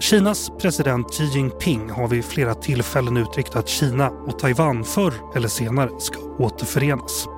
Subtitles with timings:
[0.00, 5.48] Kinas president Xi Jinping har vid flera tillfällen uttryckt att Kina och Taiwan förr eller
[5.48, 7.28] senare ska återförenas.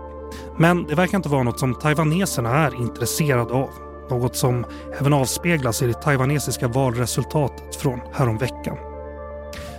[0.58, 3.70] Men det verkar inte vara något som taiwaneserna är intresserade av.
[4.10, 4.64] Något som
[5.00, 8.76] även avspeglas i det taiwanesiska valresultatet från häromveckan.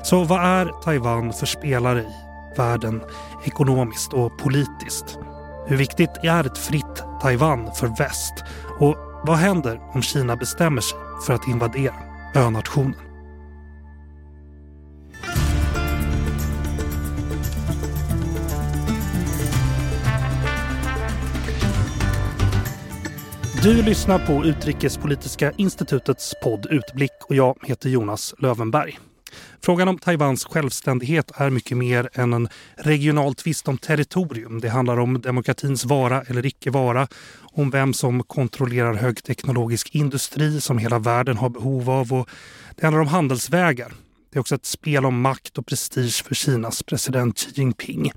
[0.04, 3.02] Så vad är Taiwan för spelare i världen
[3.46, 5.20] ekonomiskt och politiskt?
[5.68, 8.34] Hur viktigt är ett fritt Taiwan för väst?
[8.80, 12.96] Och vad händer om Kina bestämmer sig för att invadera önationen?
[23.64, 29.00] Du lyssnar på Utrikespolitiska institutets podd Utblick och jag heter Jonas Lövenberg.
[29.62, 34.60] Frågan om Taiwans självständighet är mycket mer än en regional tvist om territorium.
[34.60, 37.08] Det handlar om demokratins vara eller icke vara,
[37.42, 42.30] om vem som kontrollerar högteknologisk industri som hela världen har behov av och
[42.76, 43.94] det handlar om handelsvägar.
[44.32, 48.12] Det är också ett spel om makt och prestige för Kinas president Xi Jinping.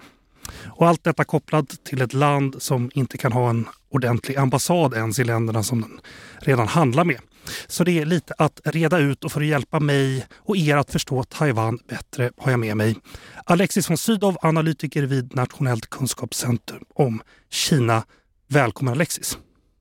[0.66, 5.18] Och allt detta kopplat till ett land som inte kan ha en ordentlig ambassad ens
[5.18, 6.00] i länderna som den
[6.38, 7.20] redan handlar med.
[7.66, 10.90] Så det är lite att reda ut och för att hjälpa mig och er att
[10.90, 12.96] förstå Taiwan bättre har jag med mig
[13.44, 18.04] Alexis von Sydow, analytiker vid Nationellt kunskapscenter om Kina.
[18.48, 19.38] Välkommen Alexis!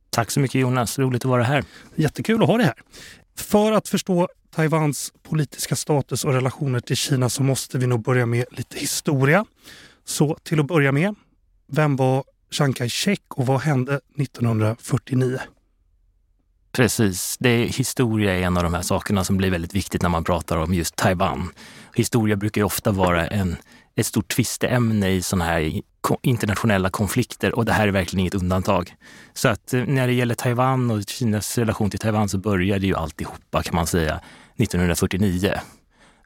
[0.09, 1.64] Tack så mycket Jonas, roligt att vara här.
[1.95, 2.75] Jättekul att ha dig här.
[3.36, 8.25] För att förstå Taiwans politiska status och relationer till Kina så måste vi nog börja
[8.25, 9.45] med lite historia.
[10.06, 11.16] Så till att börja med,
[11.67, 15.40] vem var Chiang Kai-shek och vad hände 1949?
[16.72, 17.38] Precis.
[17.39, 20.58] Det historia är en av de här sakerna som blir väldigt viktigt när man pratar
[20.58, 21.52] om just Taiwan.
[21.95, 23.56] Historia brukar ju ofta vara en,
[23.95, 25.81] ett stort tvisteämne i sådana här
[26.22, 28.95] internationella konflikter och det här är verkligen inget undantag.
[29.34, 32.95] Så att eh, när det gäller Taiwan och Kinas relation till Taiwan så började ju
[32.95, 34.22] alltihopa kan man säga
[34.58, 35.53] 1949.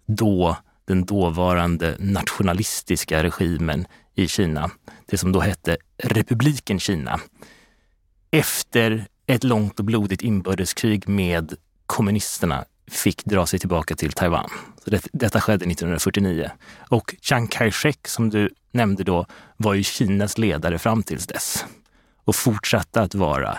[0.05, 4.71] Då den dåvarande nationalistiska regimen i Kina,
[5.05, 7.19] det som då hette Republiken Kina,
[8.31, 11.53] efter ett långt och blodigt inbördeskrig med
[11.85, 14.49] kommunisterna fick dra sig tillbaka till Taiwan.
[14.83, 16.51] Så det, detta skedde 1949.
[16.89, 19.25] Och Chiang Kai-shek, som du nämnde då,
[19.57, 21.65] var ju Kinas ledare fram tills dess
[22.25, 23.57] och fortsatte att vara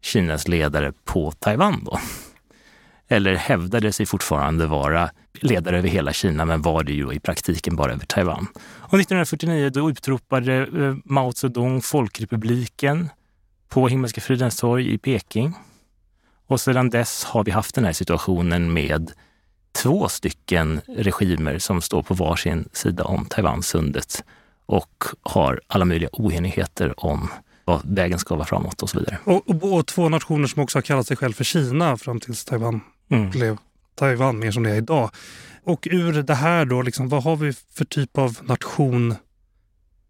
[0.00, 2.00] Kinas ledare på Taiwan då.
[3.08, 7.76] Eller hävdade sig fortfarande vara ledare över hela Kina, men var det ju i praktiken
[7.76, 8.46] bara över Taiwan.
[8.78, 13.08] Och 1949 då utropade eh, Mao Zedong Folkrepubliken
[13.68, 15.54] på Himmelska fridens torg i Peking.
[16.46, 19.12] Och sedan dess har vi haft den här situationen med
[19.72, 24.24] två stycken regimer som står på varsin sida om Taiwansundet
[24.66, 27.28] och har alla möjliga oenigheter om
[27.64, 29.18] vad vägen ska vara framåt och så vidare.
[29.24, 32.44] Och, och, och två nationer som också har kallat sig själv för Kina fram tills
[32.44, 32.80] Taiwan
[33.10, 33.30] mm.
[33.30, 33.56] blev
[33.94, 35.10] Taiwan mer som det är idag.
[35.64, 39.14] Och ur det här då, liksom, vad har vi för typ av nation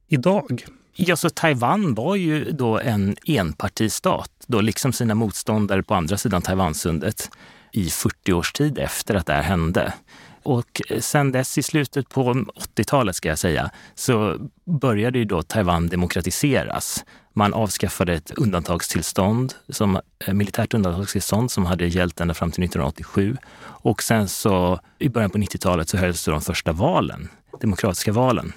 [0.08, 0.64] idag?
[1.00, 6.42] Ja, så Taiwan var ju då en enpartistat, då liksom sina motståndare på andra sidan
[6.42, 7.30] Taiwansundet
[7.72, 9.92] i 40 års tid efter att det här hände.
[10.42, 15.88] Och sen dess, i slutet på 80-talet ska jag säga, så började ju då Taiwan
[15.88, 17.04] demokratiseras.
[17.32, 23.36] Man avskaffade ett undantagstillstånd, som, eh, militärt undantagstillstånd som hade gällt ända fram till 1987.
[23.62, 27.28] Och sen så i början på 90-talet så hölls de första valen,
[27.60, 28.52] demokratiska valen.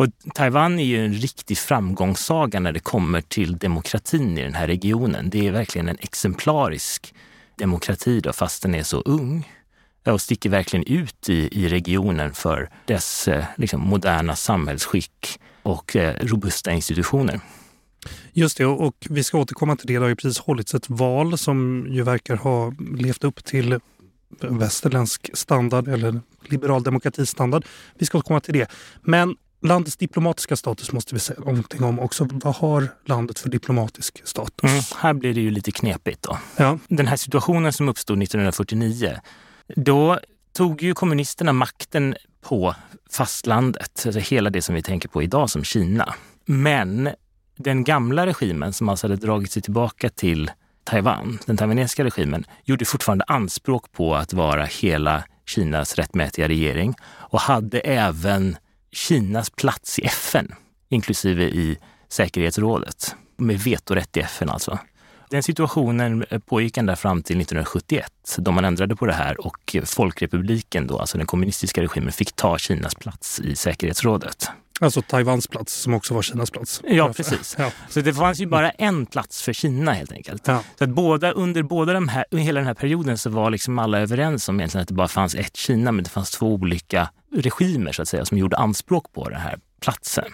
[0.00, 4.66] Och Taiwan är ju en riktig framgångssaga när det kommer till demokratin i den här
[4.66, 5.30] regionen.
[5.30, 7.14] Det är verkligen en exemplarisk
[7.58, 9.48] demokrati då, fast den är så ung
[10.04, 15.96] eh, och sticker verkligen ut i, i regionen för dess eh, liksom, moderna samhällsskick och
[15.96, 17.40] eh, robusta institutioner.
[18.32, 19.92] Just det, och vi ska återkomma till det.
[19.92, 23.78] Det har ju precis hållits ett val som ju verkar ha levt upp till
[24.40, 27.64] västerländsk standard eller liberal demokratistandard.
[27.98, 28.70] Vi ska återkomma till det.
[29.02, 32.28] Men landets diplomatiska status måste vi säga någonting om också.
[32.30, 34.70] Vad har landet för diplomatisk status?
[34.70, 36.22] Mm, här blir det ju lite knepigt.
[36.22, 36.38] Då.
[36.56, 36.78] Ja.
[36.88, 39.20] Den här situationen som uppstod 1949,
[39.76, 40.20] då
[40.52, 42.74] tog ju kommunisterna makten på
[43.10, 46.14] fastlandet, alltså hela det som vi tänker på idag som Kina.
[46.44, 47.10] Men
[47.56, 50.50] den gamla regimen som alltså hade dragit sig tillbaka till
[50.84, 57.40] Taiwan, den taiwanesiska regimen, gjorde fortfarande anspråk på att vara hela Kinas rättmätiga regering och
[57.40, 58.56] hade även
[58.92, 60.54] Kinas plats i FN,
[60.88, 61.78] inklusive i
[62.08, 64.78] säkerhetsrådet, med vetorätt i FN alltså.
[65.30, 70.86] Den situationen pågick ända fram till 1971 då man ändrade på det här och Folkrepubliken,
[70.86, 74.50] då, alltså den kommunistiska regimen, fick ta Kinas plats i säkerhetsrådet.
[74.80, 76.82] Alltså Taiwans plats som också var Kinas plats.
[76.84, 77.56] Ja, precis.
[77.58, 77.70] Ja.
[77.88, 80.46] Så det fanns ju bara en plats för Kina helt enkelt.
[80.46, 80.62] Ja.
[80.78, 83.98] Så att båda, under båda de här, hela den här perioden så var liksom alla
[83.98, 87.92] överens om egentligen att det bara fanns ett Kina, men det fanns två olika regimer
[87.92, 90.24] så att säga som gjorde anspråk på den här platsen.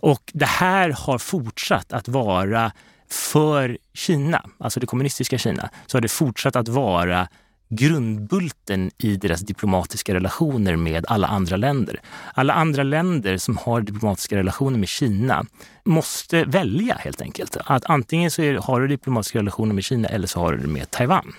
[0.00, 2.72] Och det här har fortsatt att vara
[3.10, 7.28] för Kina, alltså det kommunistiska Kina, så har det fortsatt att vara
[7.68, 12.00] grundbulten i deras diplomatiska relationer med alla andra länder.
[12.34, 15.44] Alla andra länder som har diplomatiska relationer med Kina
[15.84, 17.56] måste välja helt enkelt.
[17.64, 20.90] Att antingen så har du diplomatiska relationer med Kina eller så har du det med
[20.90, 21.32] Taiwan.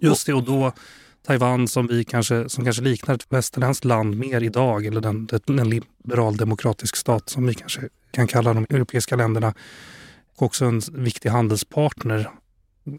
[0.00, 0.72] Just det, och då
[1.26, 5.70] Taiwan som, vi kanske, som kanske liknar ett västerländskt land mer idag, eller den, den
[5.70, 7.80] liberal demokratisk stat som vi kanske
[8.10, 9.54] kan kalla de europeiska länderna.
[10.36, 12.30] Och också en viktig handelspartner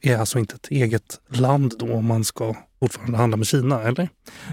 [0.01, 4.09] är alltså inte ett eget land då om man ska fortfarande handla med Kina, eller?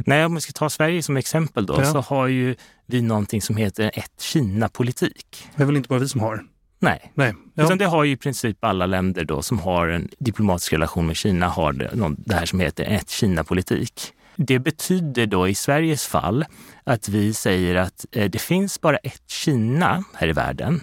[0.06, 1.92] Nej, om vi ska ta Sverige som exempel då, ja.
[1.92, 2.54] så har ju
[2.86, 5.48] vi någonting som heter ett Kina-politik.
[5.56, 6.44] Det är väl inte bara vi som har?
[6.82, 7.34] Nej, Nej.
[7.54, 7.64] Ja.
[7.64, 11.16] Utan det har ju i princip alla länder då som har en diplomatisk relation med
[11.16, 14.12] Kina har det, det här som heter ett Kina-politik.
[14.36, 16.44] Det betyder då i Sveriges fall
[16.84, 20.80] att vi säger att eh, det finns bara ett Kina här i världen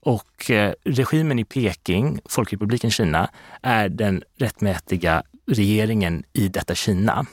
[0.00, 3.30] och eh, regimen i Peking, Folkrepubliken Kina,
[3.62, 7.26] är den rättmätiga regeringen i detta Kina.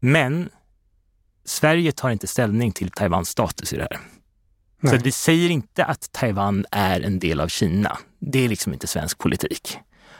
[0.00, 0.48] Men
[1.44, 4.00] Sverige tar inte ställning till Taiwans status i det här.
[4.84, 4.98] Nej.
[4.98, 7.98] Så vi säger inte att Taiwan är en del av Kina.
[8.18, 9.78] Det är liksom inte svensk politik.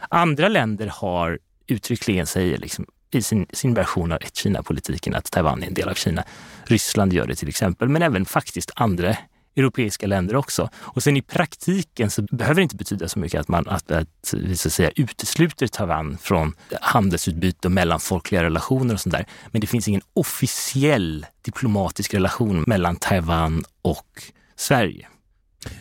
[0.09, 5.63] Andra länder har uttryckligen säger liksom, i sin, sin version av ett Kina-politiken att Taiwan
[5.63, 6.25] är en del av Kina.
[6.65, 9.17] Ryssland gör det till exempel, men även faktiskt andra
[9.57, 10.71] europeiska länder också.
[10.77, 14.35] Och sen i praktiken så behöver det inte betyda så mycket att man att, att,
[14.35, 19.27] vi så att säga, utesluter Taiwan från handelsutbyte och mellanfolkliga relationer och sånt där.
[19.51, 24.23] Men det finns ingen officiell diplomatisk relation mellan Taiwan och
[24.57, 25.07] Sverige.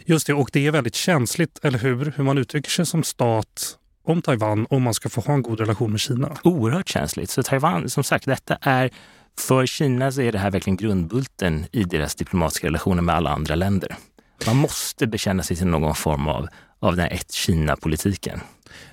[0.05, 2.13] Just det, och det är väldigt känsligt, eller hur?
[2.15, 5.59] Hur man uttrycker sig som stat om Taiwan om man ska få ha en god
[5.59, 6.37] relation med Kina.
[6.43, 7.29] Oerhört känsligt.
[7.29, 8.89] Så Taiwan, som sagt, detta är
[9.39, 13.55] för Kina så är det här verkligen grundbulten i deras diplomatiska relationer med alla andra
[13.55, 13.95] länder.
[14.45, 16.47] Man måste bekänna sig till någon form av,
[16.79, 18.39] av den här ett-Kina-politiken.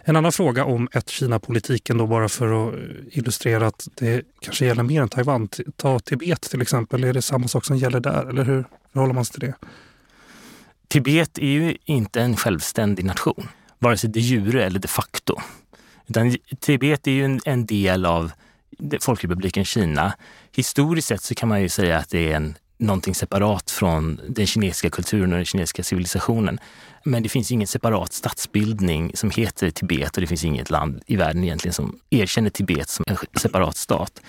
[0.05, 2.75] En annan fråga om ett-Kina-politiken då bara för att
[3.11, 5.49] illustrera att det kanske gäller mer än Taiwan.
[5.77, 9.25] Ta Tibet till exempel, är det samma sak som gäller där eller hur förhåller man
[9.25, 9.55] sig till det?
[10.89, 13.49] Tibet är ju inte en självständig nation,
[13.79, 15.37] vare sig de jure eller de facto.
[16.07, 18.33] Utan Tibet är ju en, en del av
[19.01, 20.13] Folkrepubliken Kina.
[20.53, 24.47] Historiskt sett så kan man ju säga att det är en, någonting separat från den
[24.47, 26.59] kinesiska kulturen och den kinesiska civilisationen.
[27.05, 31.17] Men det finns ingen separat statsbildning som heter Tibet och det finns inget land i
[31.17, 34.23] världen egentligen som erkänner Tibet som en separat stat.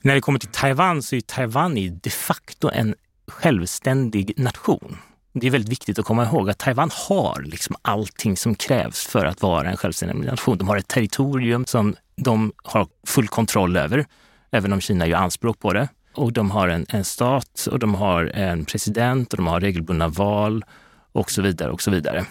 [0.00, 2.94] När det kommer till Taiwan så är Taiwan de facto en
[3.28, 4.96] självständig nation.
[5.32, 9.26] Det är väldigt viktigt att komma ihåg att Taiwan har liksom allting som krävs för
[9.26, 10.58] att vara en självständig nation.
[10.58, 14.06] De har ett territorium som de har full kontroll över,
[14.50, 15.88] även om Kina gör anspråk på det.
[16.14, 20.08] Och de har en, en stat och de har en president och de har regelbundna
[20.08, 20.64] val
[21.12, 22.24] och så vidare och så vidare.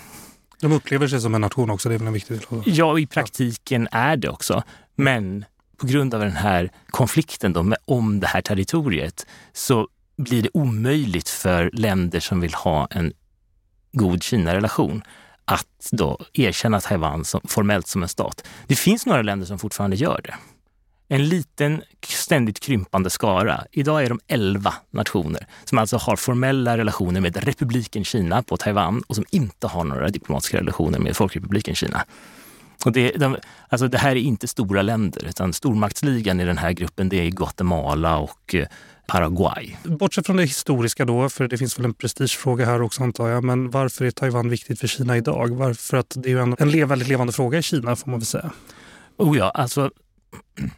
[0.61, 2.61] De upplever sig som en nation också, det är väl en viktig del?
[2.65, 4.63] Ja, i praktiken är det också.
[4.95, 5.45] Men
[5.77, 9.87] på grund av den här konflikten då med, om det här territoriet så
[10.17, 13.13] blir det omöjligt för länder som vill ha en
[13.91, 15.03] god Kina-relation
[15.45, 18.47] att då erkänna Taiwan som, formellt som en stat.
[18.67, 20.35] Det finns några länder som fortfarande gör det.
[21.07, 23.63] En liten, ständigt krympande skara.
[23.71, 29.03] Idag är de elva nationer som alltså har formella relationer med republiken Kina på Taiwan
[29.07, 32.05] och som inte har några diplomatiska relationer med Folkrepubliken Kina.
[32.85, 33.37] Och det, de,
[33.69, 37.29] alltså det här är inte stora länder, utan stormaktsligan i den här gruppen det är
[37.29, 38.67] Guatemala och eh,
[39.07, 39.75] Paraguay.
[39.83, 43.43] Bortsett från det historiska då, för det finns väl en prestigefråga här också antar jag,
[43.43, 45.55] men varför är Taiwan viktigt för Kina idag?
[45.55, 48.25] Varför att det är ju en, en väldigt levande fråga i Kina får man väl
[48.25, 48.51] säga.
[49.17, 49.91] Oh ja, alltså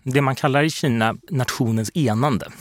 [0.03, 2.51] det man kallar i Kina nationens enande,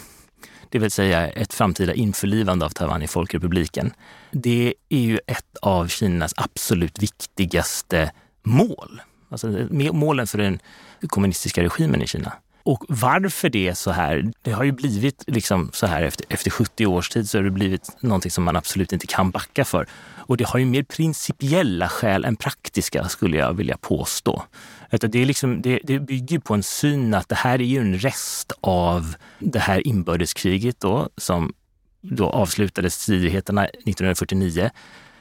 [0.70, 3.92] det vill säga ett framtida införlivande av Taiwan i Folkrepubliken.
[4.30, 9.00] Det är ju ett av Kinas absolut viktigaste mål.
[9.28, 10.58] Alltså målen för den
[11.06, 12.32] kommunistiska regimen i Kina.
[12.66, 16.50] Och varför det är så här, det har ju blivit liksom så här efter, efter
[16.50, 19.86] 70 års tid så har det blivit någonting som man absolut inte kan backa för.
[20.16, 24.42] Och det har ju mer principiella skäl än praktiska skulle jag vilja påstå.
[24.90, 27.98] Det, är liksom, det, det bygger på en syn att det här är ju en
[27.98, 31.52] rest av det här inbördeskriget då, som
[32.00, 34.70] då avslutade stridigheterna 1949.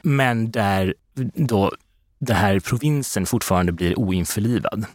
[0.02, 0.94] Men där
[1.34, 1.72] då
[2.20, 4.86] den här provinsen fortfarande blir oinförlivad.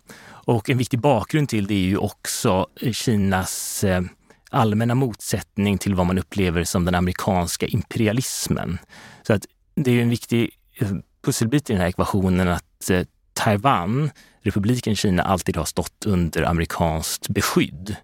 [0.51, 4.03] Och en viktig bakgrund till det är ju också eh, Kinas eh,
[4.51, 8.79] allmänna motsättning till vad man upplever som den amerikanska imperialismen.
[9.23, 10.89] Så att det är en viktig eh,
[11.25, 12.91] pusselbit i den här ekvationen att
[13.33, 14.11] Taiwan,
[14.43, 17.97] republiken Kina, alltid har stått under amerikanskt beskydd.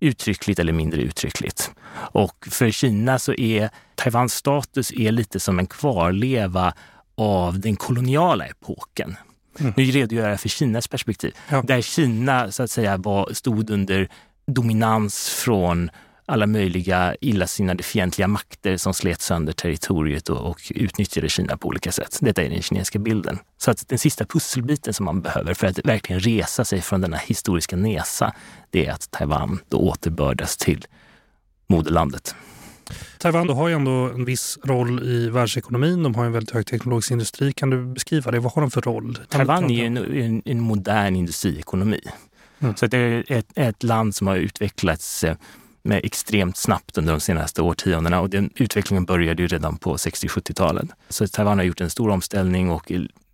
[0.00, 1.70] Uttryckligt eller mindre uttryckligt.
[1.94, 6.74] Och för Kina så är Taiwans status är lite som en kvarleva
[7.14, 9.16] av den koloniala epoken.
[9.58, 9.72] Mm.
[9.76, 11.34] Nu redogör jag för Kinas perspektiv.
[11.48, 11.62] Ja.
[11.62, 14.08] Där Kina så att säga var, stod under
[14.46, 15.90] dominans från
[16.26, 21.92] alla möjliga illasinnade fientliga makter som slet sönder territoriet och, och utnyttjade Kina på olika
[21.92, 22.18] sätt.
[22.20, 23.38] Detta är den kinesiska bilden.
[23.58, 27.16] Så att den sista pusselbiten som man behöver för att verkligen resa sig från denna
[27.16, 28.34] historiska nesa,
[28.70, 30.86] det är att Taiwan då återbördas till
[31.66, 32.34] moderlandet.
[33.18, 36.02] Taiwan har ju ändå en viss roll i världsekonomin.
[36.02, 37.52] De har en väldigt hög teknologisk industri.
[37.52, 38.38] Kan du beskriva det?
[38.38, 39.18] Vad har de för roll?
[39.28, 42.00] Taiwan är ju en, en, en modern industriekonomi.
[42.58, 42.76] Mm.
[42.76, 45.36] Så det är ett, ett, land som har utvecklats eh,
[45.82, 50.88] med extremt snabbt under de senaste årtiondena och den utvecklingen började ju redan på 60-70-talet.
[51.08, 52.92] Så Taiwan har gjort en stor omställning och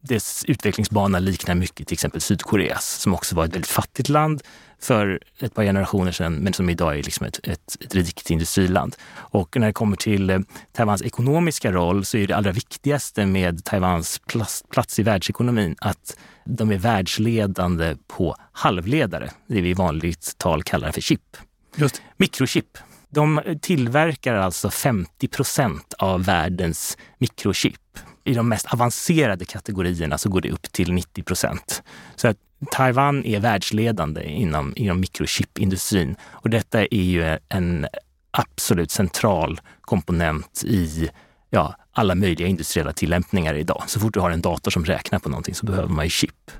[0.08, 4.42] dess utvecklingsbana liknar mycket till exempel Sydkoreas som också var ett väldigt fattigt land
[4.80, 8.96] för ett par generationer sedan men som idag är liksom ett, ett, ett rikt industriland.
[9.14, 10.38] Och när det kommer till eh,
[10.72, 16.16] Taiwans ekonomiska roll så är det allra viktigaste med Taiwans plats, plats i världsekonomin att
[16.44, 21.36] de är världsledande på halvledare, det vi i vanligt tal kallar för chip.
[21.76, 22.02] Just.
[22.16, 22.78] Mikrochip.
[23.08, 27.98] De tillverkar alltså 50 procent av världens mikrochip.
[28.26, 31.82] I de mest avancerade kategorierna så går det upp till 90 procent.
[32.16, 32.36] Så att
[32.72, 37.86] Taiwan är världsledande inom, inom mikrochipindustrin och detta är ju en
[38.30, 41.10] absolut central komponent i
[41.50, 43.82] ja, alla möjliga industriella tillämpningar idag.
[43.86, 46.50] Så fort du har en dator som räknar på någonting så behöver man ju chip.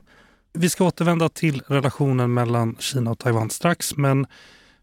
[0.52, 4.26] Vi ska återvända till relationen mellan Kina och Taiwan strax, men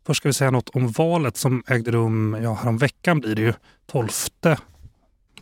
[0.06, 3.54] Först ska vi säga något om valet som ägde rum ja, häromveckan blir det ju.
[3.86, 4.10] 12.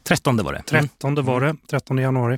[0.04, 0.64] 13 var det.
[0.66, 1.26] 13 mm.
[1.26, 2.38] var det, 13 januari.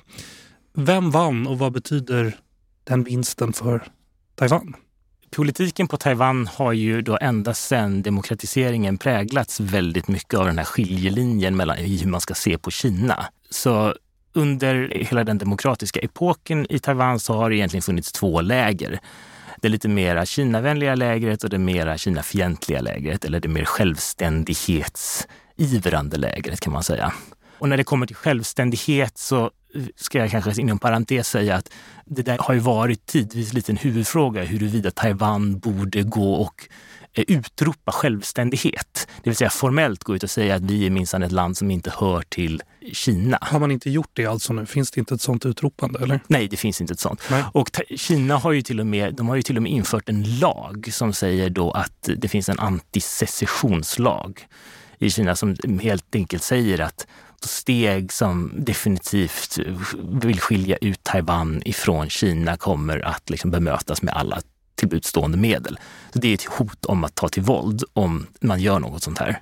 [0.74, 2.36] Vem vann och vad betyder
[2.84, 3.84] den vinsten för
[4.36, 4.76] Taiwan?
[5.36, 10.66] Politiken på Taiwan har ju då ända sedan demokratiseringen präglats väldigt mycket av den här
[10.66, 13.26] skiljelinjen mellan hur man ska se på Kina.
[13.50, 13.96] Så
[14.34, 19.00] under hela den demokratiska epoken i Taiwan så har det egentligen funnits två läger
[19.64, 26.60] det lite mera Kinavänliga lägret och det mera Kinafientliga lägret eller det mer självständighetsivrande lägret
[26.60, 27.14] kan man säga.
[27.64, 29.52] Och när det kommer till självständighet så
[29.96, 31.70] ska jag kanske inom parentes säga att
[32.06, 36.68] det där har ju varit tidvis lite en huvudfråga huruvida Taiwan borde gå och
[37.16, 39.08] Eh, utropa självständighet.
[39.24, 41.72] Det vill säga formellt gå ut och säga att vi är minsann ett land som
[41.72, 43.38] inte hör till Kina.
[43.42, 44.66] Har man inte gjort det alltså nu?
[44.66, 46.00] Finns det inte ett sånt utropande?
[46.00, 46.20] Eller?
[46.28, 47.22] Nej, det finns inte ett sånt.
[47.32, 47.44] Nej.
[47.54, 50.40] Och Kina har ju, till och med, de har ju till och med infört en
[50.40, 54.48] lag som säger då att det finns en antisecessionslag
[55.00, 57.08] i Kina som helt enkelt säger att
[57.48, 59.60] steg som definitivt
[60.04, 64.42] vill skilja ut Taiwan ifrån Kina kommer att liksom bemötas med alla
[64.76, 65.80] tillbudstående medel.
[66.14, 69.20] Så det är ett hot om att ta till våld om man gör något sånt
[69.20, 69.42] här.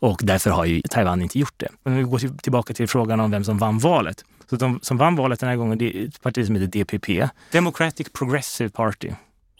[0.00, 1.68] Och därför har ju Taiwan inte gjort det.
[1.84, 4.24] Men vi går tillbaka till frågan om vem som vann valet.
[4.50, 7.28] Så de som vann valet den här gången det är ett parti som heter DPP,
[7.52, 9.10] Democratic Progressive Party.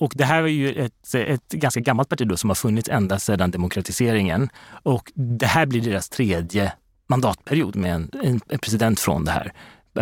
[0.01, 3.19] Och det här är ju ett, ett ganska gammalt parti då, som har funnits ända
[3.19, 4.49] sedan demokratiseringen.
[4.83, 6.73] Och det här blir deras tredje
[7.09, 8.11] mandatperiod med en,
[8.49, 9.53] en president från det här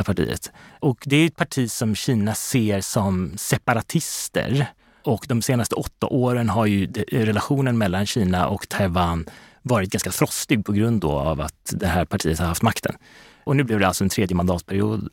[0.05, 0.53] partiet.
[0.81, 4.67] Och det är ett parti som Kina ser som separatister
[5.03, 9.27] och de senaste åtta åren har ju relationen mellan Kina och Taiwan
[9.63, 12.97] varit ganska frostig på grund av att det här partiet har haft makten.
[13.45, 15.09] Och nu blev det alltså en tredje mandatperiod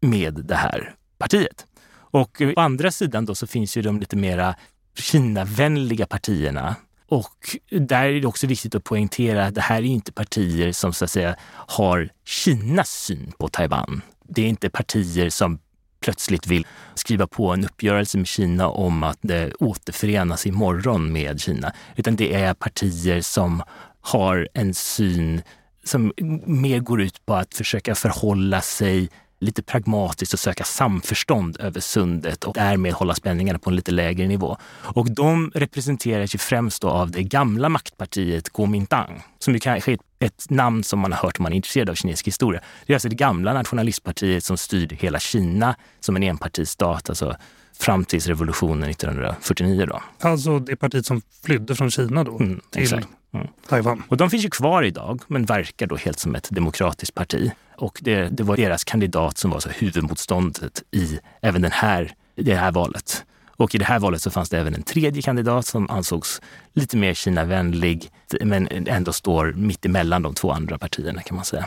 [0.00, 1.66] med det här partiet.
[2.12, 4.54] Och på andra sidan då så finns ju de lite mera
[4.94, 6.76] Kinavänliga partierna.
[7.10, 10.92] Och där är det också viktigt att poängtera att det här är inte partier som
[10.92, 14.02] så att säga har Kinas syn på Taiwan.
[14.28, 15.58] Det är inte partier som
[16.00, 21.72] plötsligt vill skriva på en uppgörelse med Kina om att det återförenas imorgon med Kina.
[21.96, 23.62] Utan det är partier som
[24.00, 25.42] har en syn
[25.84, 26.12] som
[26.46, 32.44] mer går ut på att försöka förhålla sig lite pragmatiskt och söka samförstånd över sundet
[32.44, 34.56] och därmed hålla spänningarna på en lite lägre nivå.
[34.82, 40.50] Och de representeras ju främst av det gamla maktpartiet Kuomintang, som ju kanske är ett
[40.50, 42.60] namn som man har hört om man är intresserad av kinesisk historia.
[42.86, 47.36] Det är alltså det gamla nationalistpartiet som styrde hela Kina som en enpartistat, alltså
[47.78, 49.86] fram till revolutionen 1949.
[49.86, 50.02] Då.
[50.20, 52.92] Alltså det partiet som flydde från Kina då mm, till
[53.32, 53.48] mm.
[53.68, 54.02] Taiwan.
[54.08, 57.52] Och de finns ju kvar idag, men verkar då helt som ett demokratiskt parti.
[57.80, 62.54] Och det, det var deras kandidat som var så huvudmotståndet i även den här, det
[62.54, 63.24] här valet.
[63.48, 66.40] Och i det här valet så fanns det även en tredje kandidat som ansågs
[66.72, 68.10] lite mer Kina-vänlig,
[68.40, 71.66] men ändå står mitt emellan de två andra partierna kan man säga.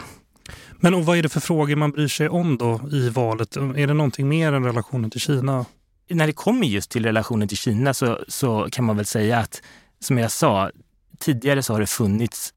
[0.79, 3.55] Men och vad är det för frågor man bryr sig om då i valet?
[3.55, 5.65] Är det någonting mer än relationen till Kina?
[6.09, 9.61] När det kommer just till relationen till Kina så, så kan man väl säga att,
[9.99, 10.71] som jag sa,
[11.19, 12.53] tidigare så har det funnits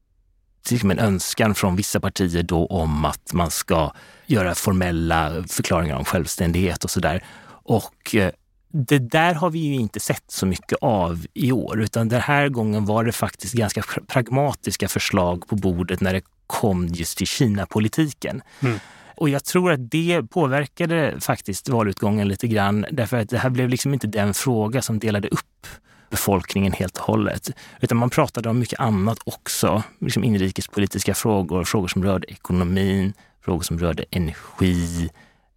[0.71, 3.91] liksom en önskan från vissa partier då om att man ska
[4.25, 7.23] göra formella förklaringar om självständighet och sådär.
[7.49, 8.31] Och eh,
[8.71, 12.49] det där har vi ju inte sett så mycket av i år, utan den här
[12.49, 18.41] gången var det faktiskt ganska pragmatiska förslag på bordet när det kom just till Kina-politiken.
[18.59, 18.79] Mm.
[19.15, 23.69] Och jag tror att det påverkade faktiskt valutgången lite grann därför att det här blev
[23.69, 25.67] liksom inte den fråga som delade upp
[26.09, 27.49] befolkningen helt och hållet.
[27.81, 29.83] Utan man pratade om mycket annat också.
[29.99, 33.13] Liksom inrikespolitiska frågor, frågor som rörde ekonomin,
[33.45, 35.09] frågor som rörde energi,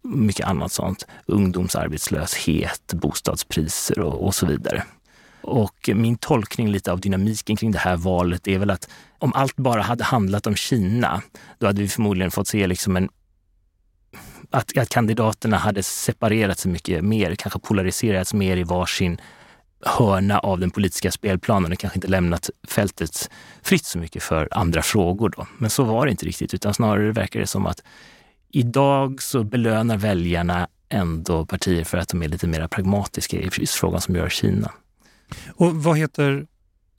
[0.03, 1.07] mycket annat sånt.
[1.25, 4.83] Ungdomsarbetslöshet, bostadspriser och, och så vidare.
[5.41, 9.55] Och min tolkning lite av dynamiken kring det här valet är väl att om allt
[9.55, 11.21] bara hade handlat om Kina,
[11.59, 13.09] då hade vi förmodligen fått se liksom en
[14.51, 19.21] att, att kandidaterna hade separerat sig mycket mer, kanske polariserats mer i varsin
[19.85, 23.29] hörna av den politiska spelplanen och kanske inte lämnat fältet
[23.61, 25.33] fritt så mycket för andra frågor.
[25.37, 25.47] Då.
[25.57, 27.83] Men så var det inte riktigt, utan snarare verkar det som att
[28.49, 34.01] idag så belönar väljarna ändå partier för att de är lite mer pragmatiska i frågan
[34.01, 34.71] som rör Kina.
[35.55, 36.45] Och vad heter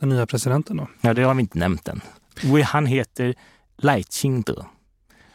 [0.01, 0.89] den nya presidenten då?
[1.01, 2.01] Ja, det har vi inte nämnt än.
[2.65, 3.35] Han heter
[3.77, 4.53] Lai Ching-te.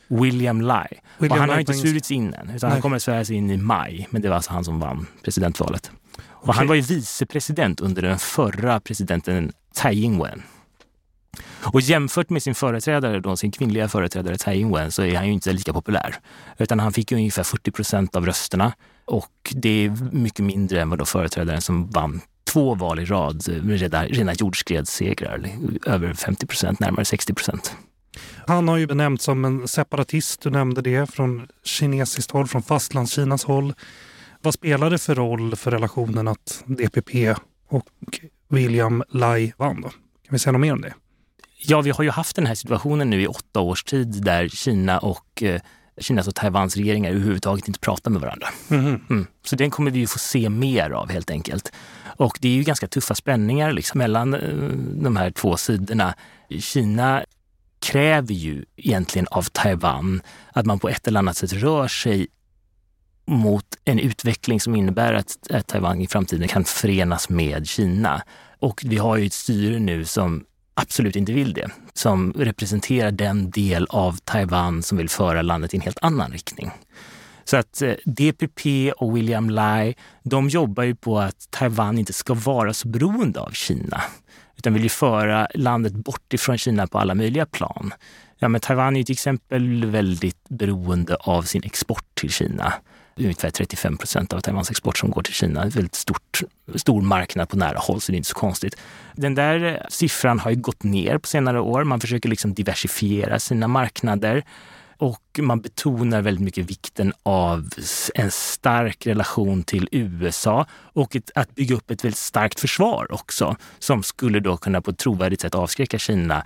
[0.08, 0.88] William Lai.
[1.18, 2.72] William och han har inte svurits in än, utan Nej.
[2.72, 4.08] han kommer att sväras in i maj.
[4.10, 5.92] Men det var alltså han som vann presidentvalet.
[6.48, 10.42] Och han var ju vicepresident under den förra presidenten Tsai Ing-wen.
[11.74, 15.34] Och jämfört med sin företrädare, då, sin kvinnliga företrädare Tsai Ing-wen, så är han ju
[15.34, 16.16] inte lika populär.
[16.58, 18.74] Utan han fick ju ungefär 40 procent av rösterna
[19.06, 23.44] och det är mycket mindre än vad då företrädaren som vann två val i rad,
[23.48, 25.50] rena, rena jordskredssegrar,
[25.86, 27.76] över 50 procent, närmare 60 procent.
[28.48, 33.44] Han har ju benämnts som en separatist, du nämnde det, från kinesiskt håll, från fastlandskinas
[33.44, 33.74] håll.
[34.48, 37.36] Vad spelar det för roll för relationen att DPP
[37.70, 39.82] och William Lai vann?
[39.82, 39.90] Då?
[39.90, 40.00] Kan
[40.30, 40.94] vi säga något mer om det?
[41.58, 45.00] Ja, vi har ju haft den här situationen nu i åtta års tid där Kina
[45.00, 45.62] och eh,
[45.98, 48.48] Kinas och Taiwans regeringar överhuvudtaget inte pratar med varandra.
[48.70, 49.00] Mm.
[49.10, 49.28] Mm.
[49.44, 51.72] Så den kommer vi ju få se mer av helt enkelt.
[52.18, 54.40] Och det är ju ganska tuffa spänningar liksom mellan eh,
[55.04, 56.14] de här två sidorna.
[56.60, 57.24] Kina
[57.80, 60.22] kräver ju egentligen av Taiwan
[60.54, 62.28] att man på ett eller annat sätt rör sig
[63.28, 68.22] mot en utveckling som innebär att, att Taiwan i framtiden kan förenas med Kina.
[68.60, 73.52] Och vi har ju ett styre nu som absolut inte vill det, som representerar den
[73.52, 76.72] del av Taiwan som vill föra landet i en helt annan riktning.
[77.44, 82.34] Så att eh, DPP och William Lai, de jobbar ju på att Taiwan inte ska
[82.34, 84.02] vara så beroende av Kina,
[84.58, 87.94] utan vill ju föra landet bort ifrån Kina på alla möjliga plan.
[88.40, 92.74] Ja, men Taiwan är till exempel väldigt beroende av sin export till Kina
[93.24, 95.64] ungefär 35 procent av Taiwans export som går till Kina.
[95.64, 96.42] En väldigt stort,
[96.76, 98.78] stor marknad på nära håll, så det är inte så konstigt.
[99.16, 101.84] Den där eh, siffran har ju gått ner på senare år.
[101.84, 104.44] Man försöker liksom diversifiera sina marknader
[104.98, 107.70] och man betonar väldigt mycket vikten av
[108.16, 113.56] en stark relation till USA och ett, att bygga upp ett väldigt starkt försvar också
[113.80, 116.46] som skulle då kunna på ett trovärdigt sätt avskräcka Kina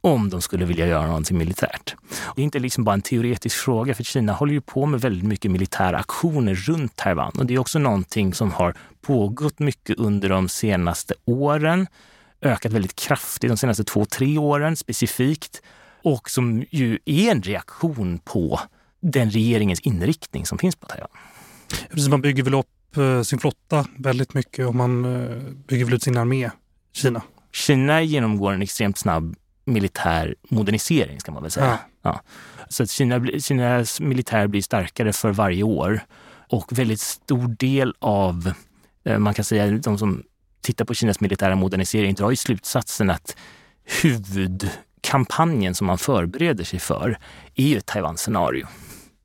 [0.00, 1.94] om de skulle vilja göra någonting militärt.
[2.36, 5.24] Det är inte liksom bara en teoretisk fråga, för Kina håller ju på med väldigt
[5.24, 7.32] mycket militära aktioner runt Taiwan.
[7.38, 11.86] Och det är också någonting som har pågått mycket under de senaste åren,
[12.42, 15.62] ökat väldigt kraftigt de senaste två, tre åren specifikt
[16.02, 18.60] och som ju är en reaktion på
[19.00, 21.08] den regeringens inriktning som finns på Taiwan.
[21.90, 25.36] Precis, man bygger väl upp eh, sin flotta väldigt mycket och man eh,
[25.68, 26.50] bygger väl ut sin armé,
[26.92, 27.22] Kina?
[27.52, 29.36] Kina genomgår en extremt snabb
[29.72, 31.78] militär modernisering, ska man väl säga.
[32.02, 32.20] Ja.
[32.68, 36.00] Så att Kina, Kinas militär blir starkare för varje år
[36.48, 38.52] och väldigt stor del av,
[39.04, 40.22] eh, man kan säga de som
[40.60, 43.36] tittar på Kinas militära modernisering drar ju slutsatsen att
[44.02, 47.18] huvudkampanjen som man förbereder sig för
[47.54, 48.66] är ju ett Taiwan-scenario.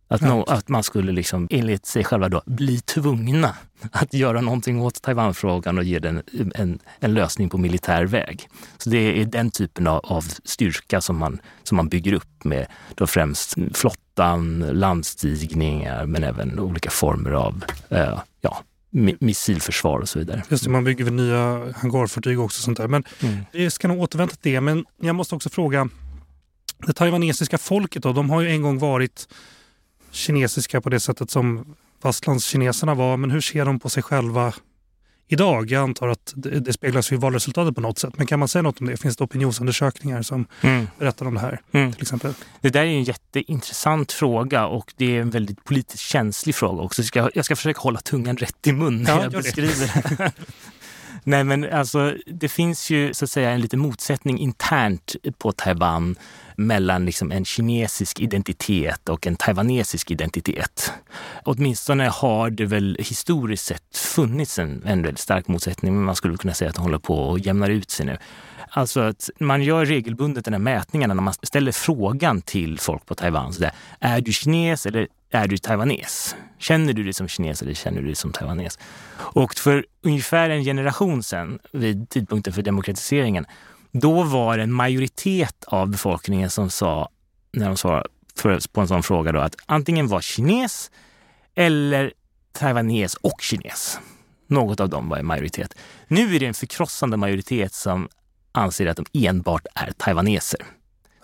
[0.08, 3.56] Att, no, att man skulle liksom, enligt sig själva då, bli tvungna
[3.92, 6.24] att göra någonting åt Taiwanfrågan och ge den
[6.56, 8.48] en, en lösning på militär väg.
[8.78, 12.68] Så det är den typen av, av styrka som man, som man bygger upp med
[12.96, 18.64] då främst flottan, landstigningar men även olika former av eh, ja,
[19.20, 20.44] missilförsvar och så vidare.
[20.50, 22.62] Just det, man bygger väl nya hangarfartyg också.
[22.62, 22.88] Sånt där.
[22.88, 23.38] Men mm.
[23.52, 25.90] Jag ska nog återvända till det, men jag måste också fråga.
[26.88, 29.28] Det taiwanesiska folket då, de har ju en gång varit
[30.16, 33.18] kinesiska på det sättet som fastlandskineserna var.
[33.18, 34.54] Men hur ser de på sig själva
[35.28, 35.72] idag.
[35.72, 38.18] Jag antar att det, det speglas i valresultatet på något sätt.
[38.18, 38.98] Men kan man säga något om det?
[38.98, 40.88] Finns det opinionsundersökningar som mm.
[41.00, 41.62] berättar om det här?
[41.72, 41.94] Mm.
[41.94, 42.34] till exempel?
[42.62, 47.02] Det där är en jätteintressant fråga och det är en väldigt politiskt känslig fråga också.
[47.02, 50.32] Jag ska, jag ska försöka hålla tungan rätt i mun när ja, jag beskriver det.
[51.28, 56.16] Nej men alltså det finns ju så att säga en liten motsättning internt på Taiwan
[56.56, 60.94] mellan liksom en kinesisk identitet och en taiwanesisk identitet.
[61.44, 66.38] Åtminstone har det väl historiskt sett funnits en, en väldigt stark motsättning, men man skulle
[66.38, 68.18] kunna säga att den håller på att jämna ut sig nu.
[68.70, 73.16] Alltså att man gör regelbundet den här mätningarna när man ställer frågan till folk på
[73.16, 73.54] Taiwan.
[73.54, 76.36] Så där, är du kines eller är du taiwanes?
[76.58, 78.80] Känner du dig som kines eller känner du dig som taiwanes?
[79.18, 83.46] Och för ungefär en generation sedan, vid tidpunkten för demokratiseringen,
[83.92, 87.10] då var det en majoritet av befolkningen som sa,
[87.52, 88.10] när de svarade
[88.72, 90.92] på en sån fråga, då, att antingen var kines
[91.56, 92.14] eller
[92.52, 94.00] taiwanes och kines.
[94.48, 95.76] Något av dem var i majoritet.
[96.08, 98.10] Nu är det en förkrossande majoritet som
[98.52, 100.60] anser att de enbart är taiwaneser.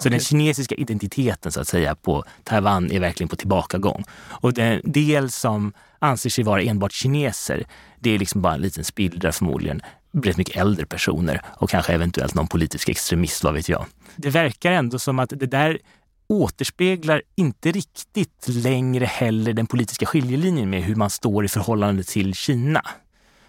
[0.03, 4.03] Så den kinesiska identiteten så att säga på Taiwan är verkligen på tillbakagång.
[4.13, 7.63] Och den del som anser sig vara enbart kineser,
[7.99, 9.81] det är liksom bara en liten spillra förmodligen.
[10.13, 13.85] Rätt mycket äldre personer och kanske eventuellt någon politisk extremist, vad vet jag.
[14.15, 15.79] Det verkar ändå som att det där
[16.27, 22.33] återspeglar inte riktigt längre heller den politiska skiljelinjen med hur man står i förhållande till
[22.33, 22.81] Kina.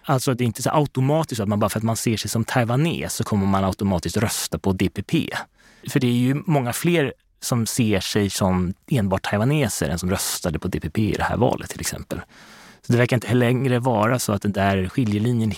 [0.05, 2.45] Alltså det är inte så automatiskt att man bara för att man ser sig som
[2.45, 5.15] taiwanes så kommer man automatiskt rösta på DPP.
[5.89, 10.59] För det är ju många fler som ser sig som enbart taiwaneser än som röstade
[10.59, 12.21] på DPP i det här valet till exempel.
[12.83, 15.53] Så det verkar inte längre vara så att den där skiljelinjen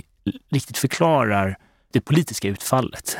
[0.51, 1.59] riktigt förklarar
[1.93, 3.17] det politiska utfallet.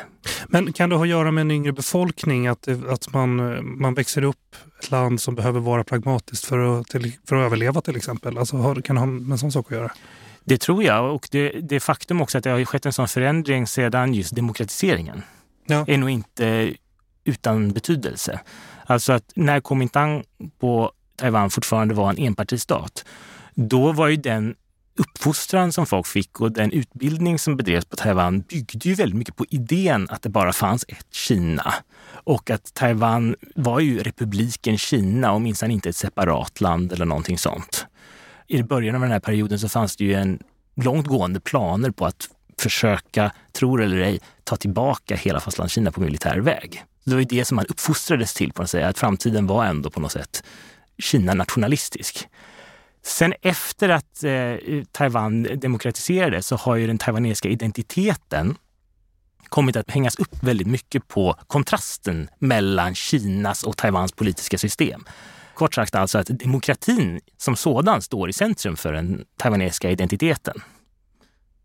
[0.47, 2.47] Men kan det ha att göra med en yngre befolkning?
[2.47, 7.13] Att, att man, man växer upp ett land som behöver vara pragmatiskt för att, till,
[7.29, 8.39] för att överleva till exempel?
[8.39, 9.93] Alltså, kan det ha med en sån sak att göra?
[10.45, 13.67] Det tror jag och det, det faktum också att det har skett en sån förändring
[13.67, 15.23] sedan just demokratiseringen
[15.67, 15.85] ja.
[15.89, 16.75] är nog inte
[17.25, 18.41] utan betydelse.
[18.87, 20.25] Alltså att när Kuomintang
[20.59, 23.05] på Taiwan fortfarande var en enpartistat,
[23.55, 24.55] då var ju den
[24.99, 29.37] uppfostran som folk fick och den utbildning som bedrevs på Taiwan byggde ju väldigt mycket
[29.37, 31.75] på idén att det bara fanns ett Kina.
[32.11, 37.39] Och att Taiwan var ju republiken Kina och minsann inte ett separat land eller någonting
[37.39, 37.87] sånt.
[38.47, 40.39] I början av den här perioden så fanns det ju en
[40.75, 46.85] långtgående planer på att försöka, tror eller ej, ta tillbaka hela Fastlandskina på militär väg.
[47.05, 49.91] Det var ju det som man uppfostrades till på något sätt, att framtiden var ändå
[49.91, 50.45] på något sätt
[50.99, 52.29] Kina nationalistisk.
[53.03, 58.57] Sen efter att eh, Taiwan demokratiserades så har ju den taiwanesiska identiteten
[59.49, 65.05] kommit att hängas upp väldigt mycket på kontrasten mellan Kinas och Taiwans politiska system.
[65.55, 70.63] Kort sagt alltså att demokratin som sådan står i centrum för den taiwanesiska identiteten.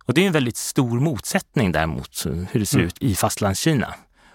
[0.06, 2.88] Och det är en väldigt stor motsättning däremot hur det ser mm.
[2.88, 3.94] ut i fastlandskina.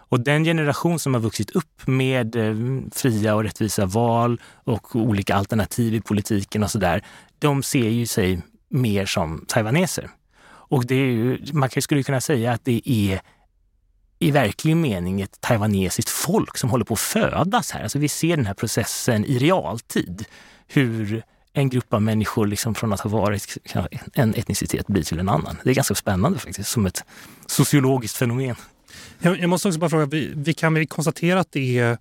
[0.08, 2.56] Och den generation som har vuxit upp med eh,
[2.92, 7.04] fria och rättvisa val och olika alternativ i politiken och sådär,
[7.38, 10.10] de ser ju sig mer som taiwaneser.
[10.46, 13.20] Och det är ju, man skulle kunna säga att det är
[14.18, 17.82] i verklig mening ett taiwanesiskt folk som håller på att födas här.
[17.82, 20.24] Alltså vi ser den här processen i realtid.
[20.66, 23.58] Hur en grupp av människor liksom från att ha varit
[24.14, 25.56] en etnicitet blir till en annan.
[25.64, 27.04] Det är ganska spännande faktiskt, som ett
[27.46, 28.56] sociologiskt fenomen.
[29.24, 31.98] Jag, jag måste också bara fråga, vi, vi kan vi konstatera att det är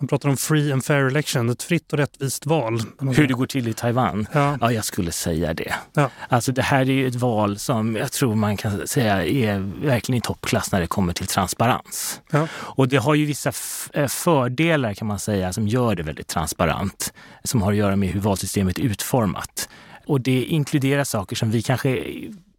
[0.00, 2.82] man pratar om free and fair election, ett fritt och rättvist val.
[3.00, 4.26] Hur det går till i Taiwan?
[4.32, 5.74] Ja, ja jag skulle säga det.
[5.94, 6.10] Ja.
[6.28, 10.18] Alltså det här är ju ett val som jag tror man kan säga är verkligen
[10.18, 12.20] i toppklass när det kommer till transparens.
[12.30, 12.48] Ja.
[12.52, 13.52] Och det har ju vissa
[13.92, 17.12] eh, fördelar kan man säga som gör det väldigt transparent.
[17.44, 19.68] Som har att göra med hur valsystemet är utformat.
[20.06, 22.04] Och det inkluderar saker som vi kanske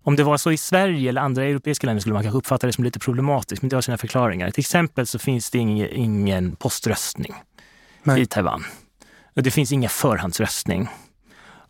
[0.04, 2.74] om det var så i Sverige eller andra europeiska länder skulle man kanske uppfatta det
[2.74, 4.52] som lite problematiskt, men det har sina förklaringar.
[4.52, 7.34] Till exempel så finns det ingen, ingen poströstning
[8.04, 8.22] Nej.
[8.22, 8.64] i Taiwan.
[9.34, 10.90] Det finns ingen förhandsröstning.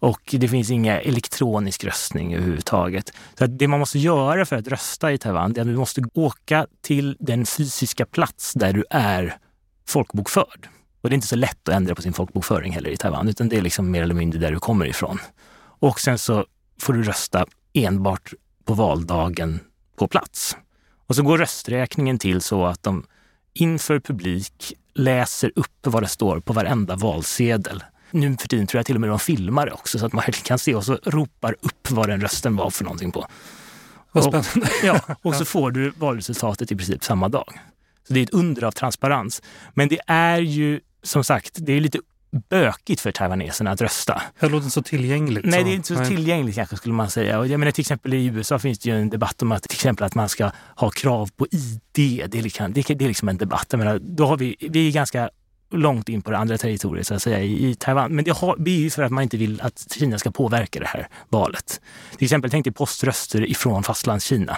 [0.01, 3.13] Och det finns inga elektronisk röstning överhuvudtaget.
[3.37, 6.01] Så det man måste göra för att rösta i Taiwan, det är att du måste
[6.13, 9.37] åka till den fysiska plats där du är
[9.87, 10.69] folkbokförd.
[11.01, 13.49] Och det är inte så lätt att ändra på sin folkbokföring heller i Taiwan, utan
[13.49, 15.19] det är liksom mer eller mindre där du kommer ifrån.
[15.59, 16.45] Och sen så
[16.81, 18.33] får du rösta enbart
[18.65, 19.59] på valdagen
[19.95, 20.57] på plats.
[21.07, 23.05] Och så går rösträkningen till så att de
[23.53, 27.83] inför publik läser upp vad det står på varenda valsedel.
[28.11, 30.23] Nu för tiden tror jag till och med de filmar det också så att man
[30.23, 33.27] kan se och så ropar upp vad den rösten var för någonting på.
[34.11, 34.49] Vad spännande.
[34.61, 37.59] Och, ja, och så får du valresultatet i princip samma dag.
[38.07, 39.41] Så det är ett under av transparens.
[39.73, 41.99] Men det är ju som sagt, det är lite
[42.49, 44.21] bökigt för taiwaneserna att rösta.
[44.39, 45.45] Det låter inte så tillgängligt.
[45.45, 45.65] Nej, så.
[45.65, 46.07] det är inte så Nej.
[46.07, 47.39] tillgängligt kanske skulle man säga.
[47.39, 49.75] Och jag menar, till exempel i USA finns det ju en debatt om att, till
[49.75, 52.29] exempel att man ska ha krav på ID.
[52.29, 53.67] Det är liksom, det är, det är liksom en debatt.
[53.69, 55.29] Jag menar, då har vi, vi är ganska
[55.71, 58.11] långt in på det andra territoriet så att säga i, Taiwan.
[58.11, 60.79] Men det, har, det är ju för att man inte vill att Kina ska påverka
[60.79, 61.81] det här valet.
[62.17, 64.57] Till exempel tänk dig poströster ifrån fastlandskina.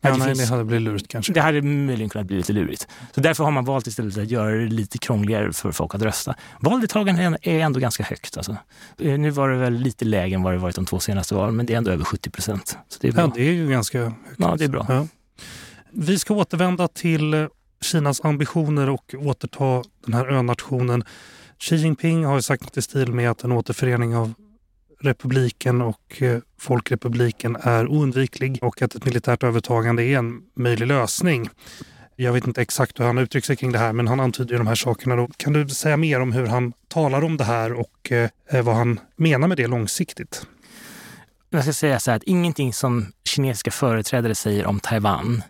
[0.00, 1.32] Ja, det nej, finns- det hade blivit lurigt kanske.
[1.32, 2.88] det hade möjligen kunnat bli lite lurigt.
[3.14, 6.34] Så därför har man valt istället att göra det lite krångligare för folk att rösta.
[6.60, 8.36] Valdeltagandet är ändå ganska högt.
[8.36, 8.56] Alltså.
[8.98, 11.56] Eh, Nu var det väl lite lägre än vad det varit de två senaste valen,
[11.56, 12.78] men det är ändå över 70 procent.
[12.88, 13.22] Så det är bra.
[13.22, 14.16] Ja, det är ju ganska högt.
[14.38, 14.86] Ja, det är bra.
[14.88, 15.06] Ja.
[15.92, 17.46] Vi ska återvända till eh,
[17.82, 21.04] Kinas ambitioner och återta den här önationen.
[21.58, 24.32] Xi Jinping har ju sagt något i stil med att en återförening av
[25.00, 31.48] republiken och eh, folkrepubliken är oundviklig och att ett militärt övertagande är en möjlig lösning.
[32.16, 34.58] Jag vet inte exakt hur han uttrycker sig kring det här men han antyder ju
[34.58, 35.16] de här sakerna.
[35.16, 35.28] Då.
[35.36, 38.74] Kan du säga mer om hur han talar om det här och eh, eh, vad
[38.74, 40.46] han menar med det långsiktigt?
[41.50, 45.42] Jag ska säga så här att ingenting som kinesiska företrädare säger om Taiwan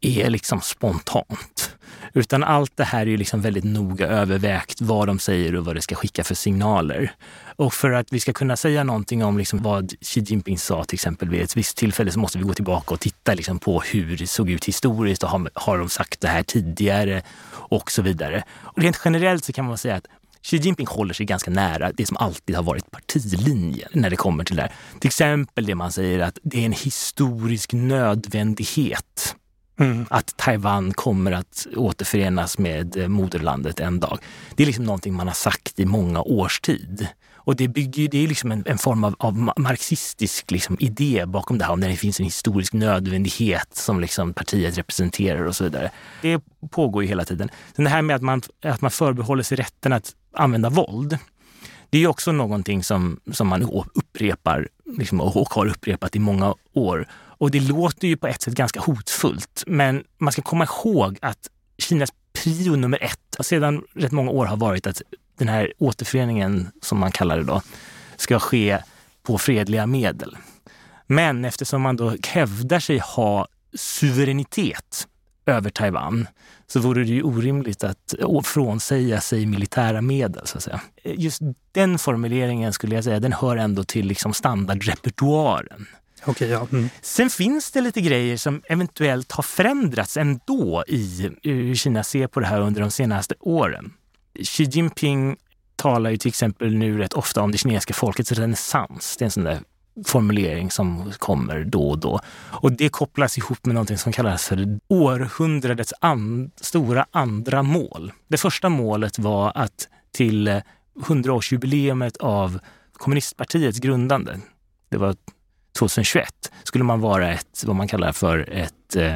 [0.00, 1.75] är liksom spontant.
[2.16, 5.76] Utan allt det här är ju liksom väldigt noga övervägt vad de säger och vad
[5.76, 7.12] det ska skicka för signaler.
[7.56, 10.96] Och för att vi ska kunna säga någonting om liksom vad Xi Jinping sa till
[10.96, 14.16] exempel vid ett visst tillfälle så måste vi gå tillbaka och titta liksom på hur
[14.16, 18.44] det såg ut historiskt och har, har de sagt det här tidigare och så vidare.
[18.50, 20.06] Och rent generellt så kan man säga att
[20.42, 24.44] Xi Jinping håller sig ganska nära det som alltid har varit partilinjen när det kommer
[24.44, 24.72] till det här.
[25.00, 29.36] Till exempel det man säger att det är en historisk nödvändighet
[29.78, 30.06] Mm.
[30.10, 34.18] att Taiwan kommer att återförenas med eh, moderlandet en dag.
[34.54, 37.08] Det är liksom någonting man har sagt i många års tid.
[37.34, 41.58] Och det, bygger, det är liksom en, en form av, av marxistisk liksom idé bakom
[41.58, 45.64] det här, om när det finns en historisk nödvändighet som liksom partiet representerar och så
[45.64, 45.90] vidare.
[46.22, 47.50] Det pågår ju hela tiden.
[47.76, 51.18] Sen det här med att man, att man förbehåller sig rätten att använda våld,
[51.90, 53.62] det är också någonting som, som man
[53.94, 57.08] upprepar liksom, och har upprepat i många år.
[57.38, 61.50] Och det låter ju på ett sätt ganska hotfullt, men man ska komma ihåg att
[61.78, 65.02] Kinas prio nummer ett sedan rätt många år har varit att
[65.38, 67.62] den här återföreningen, som man kallar det då,
[68.16, 68.78] ska ske
[69.22, 70.36] på fredliga medel.
[71.06, 75.08] Men eftersom man då hävdar sig ha suveränitet
[75.46, 76.28] över Taiwan
[76.66, 80.46] så vore det ju orimligt att frånsäga sig militära medel.
[80.46, 80.80] Så att säga.
[81.04, 81.40] Just
[81.72, 85.86] den formuleringen skulle jag säga, den hör ändå till liksom standardrepertoaren.
[86.24, 86.66] Okay, ja.
[86.72, 86.88] Mm.
[87.02, 92.26] Sen finns det lite grejer som eventuellt har förändrats ändå i eh, hur Kina ser
[92.26, 93.92] på det här under de senaste åren.
[94.44, 95.36] Xi Jinping
[95.76, 99.16] talar ju till exempel nu rätt ofta om det kinesiska folkets renässans.
[99.18, 99.60] Det är en sån där
[100.06, 102.20] formulering som kommer då och då.
[102.50, 108.12] Och det kopplas ihop med någonting som kallas för århundradets an- stora andra mål.
[108.28, 110.60] Det första målet var att till eh,
[111.00, 112.58] 100-årsjubileumet av
[112.92, 114.40] kommunistpartiets grundande,
[114.88, 115.16] det var
[115.78, 119.14] 2021 skulle man vara ett, vad man kallar för ett eh,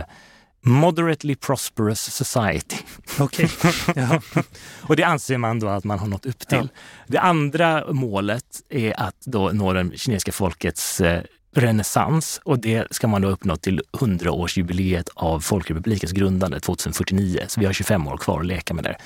[0.63, 2.77] moderately prosperous society.
[3.19, 3.51] Okej.
[3.95, 4.21] ja.
[4.83, 6.69] Och det anser man då att man har nått upp till.
[7.07, 11.23] Det andra målet är att då nå det kinesiska folkets eh,
[11.55, 17.41] renässans och det ska man då uppnå till 100-årsjubileet av Folkrepublikens grundande 2049.
[17.47, 18.97] Så vi har 25 år kvar att leka med där.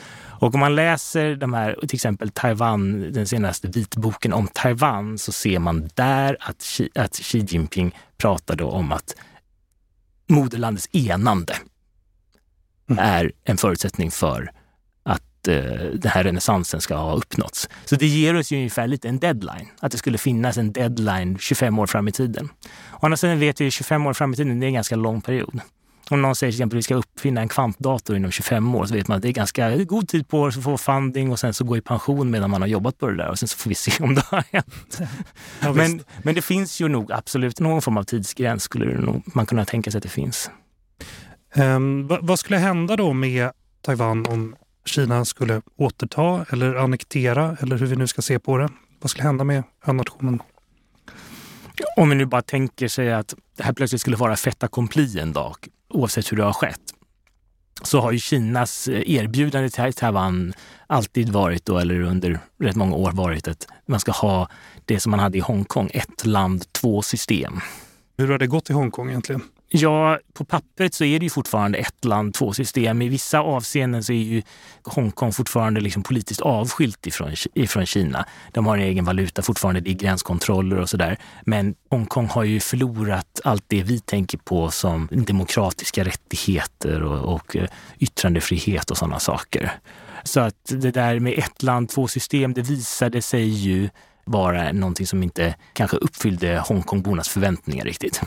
[0.41, 5.33] Och om man läser de här, till exempel Taiwan, den senaste vitboken om Taiwan, så
[5.33, 9.17] ser man där att Xi, att Xi Jinping pratar då om att
[10.29, 11.57] moderlandets enande
[12.91, 13.05] Mm.
[13.05, 14.51] är en förutsättning för
[15.03, 15.55] att eh,
[15.95, 17.69] den här renässansen ska ha uppnåtts.
[17.85, 21.39] Så det ger oss ju ungefär lite en deadline, att det skulle finnas en deadline
[21.39, 22.49] 25 år fram i tiden.
[22.93, 25.21] Å andra sidan vet vi 25 år fram i tiden, det är en ganska lång
[25.21, 25.61] period.
[26.11, 28.95] Om någon säger till exempel att vi ska uppfinna en kvantdator inom 25 år så
[28.95, 31.55] vet man att det är ganska god tid på sig att få funding och sen
[31.55, 33.69] så gå i pension medan man har jobbat på det där och sen så får
[33.69, 35.01] vi se om det har hänt.
[35.61, 35.73] Ja.
[35.73, 39.65] Men, men det finns ju nog absolut någon form av tidsgräns skulle nog, man kunna
[39.65, 40.51] tänka sig att det finns.
[41.55, 43.51] Ehm, vad, skulle hända då med
[43.83, 48.69] Taiwan om Kina skulle återta eller annektera eller hur vi nu ska se på det?
[49.01, 50.43] Vad skulle hända med önationen?
[51.97, 55.33] Om vi nu bara tänker sig att det här plötsligt skulle vara fait accompli en
[55.33, 55.57] dag,
[55.95, 56.81] oavsett hur det har skett,
[57.83, 60.53] så har ju Kinas eh, erbjudande till Taiwan
[60.87, 64.49] alltid varit, då, eller under rätt många år varit, att man ska ha
[64.85, 67.61] det som man hade i Hongkong, ett land, två system.
[68.17, 69.43] Hur har det gått i Hongkong egentligen?
[69.77, 73.03] Ja, på pappret så är det ju fortfarande ett land, två system.
[73.03, 74.43] I vissa avseenden så är ju
[74.83, 78.27] Hongkong fortfarande liksom politiskt avskilt ifrån, ifrån Kina.
[78.53, 81.19] De har en egen valuta fortfarande, det är gränskontroller och sådär.
[81.43, 87.57] Men Hongkong har ju förlorat allt det vi tänker på som demokratiska rättigheter och, och
[87.57, 89.73] eh, yttrandefrihet och sådana saker.
[90.25, 93.89] Så att det där med ett land, två system, det visade sig ju
[94.25, 98.21] vara någonting som inte kanske uppfyllde Hongkongbornas förväntningar riktigt.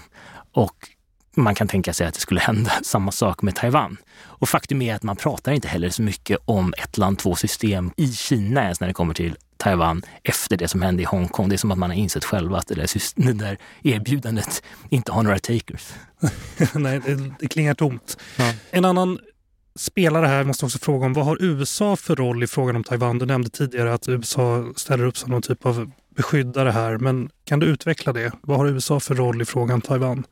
[0.52, 0.97] Och
[1.43, 3.97] man kan tänka sig att det skulle hända samma sak med Taiwan.
[4.17, 7.91] Och faktum är att man pratar inte heller så mycket om ett land, två system
[7.97, 11.50] i Kina ens när det kommer till Taiwan efter det som hände i Hongkong.
[11.50, 15.12] Det är som att man har insett själva att det där, det där erbjudandet inte
[15.12, 15.93] har några takers.
[16.73, 17.02] Nej,
[17.39, 18.17] det, klingar tomt.
[18.38, 18.54] Ja.
[18.71, 19.19] En annan
[19.76, 23.19] spelare här måste också fråga om vad har USA för roll i frågan om Taiwan?
[23.19, 27.60] Du nämnde tidigare att USA ställer upp som någon typ av beskyddare här, men kan
[27.60, 28.32] du utveckla det?
[28.41, 30.23] Vad har USA för roll i frågan Taiwan?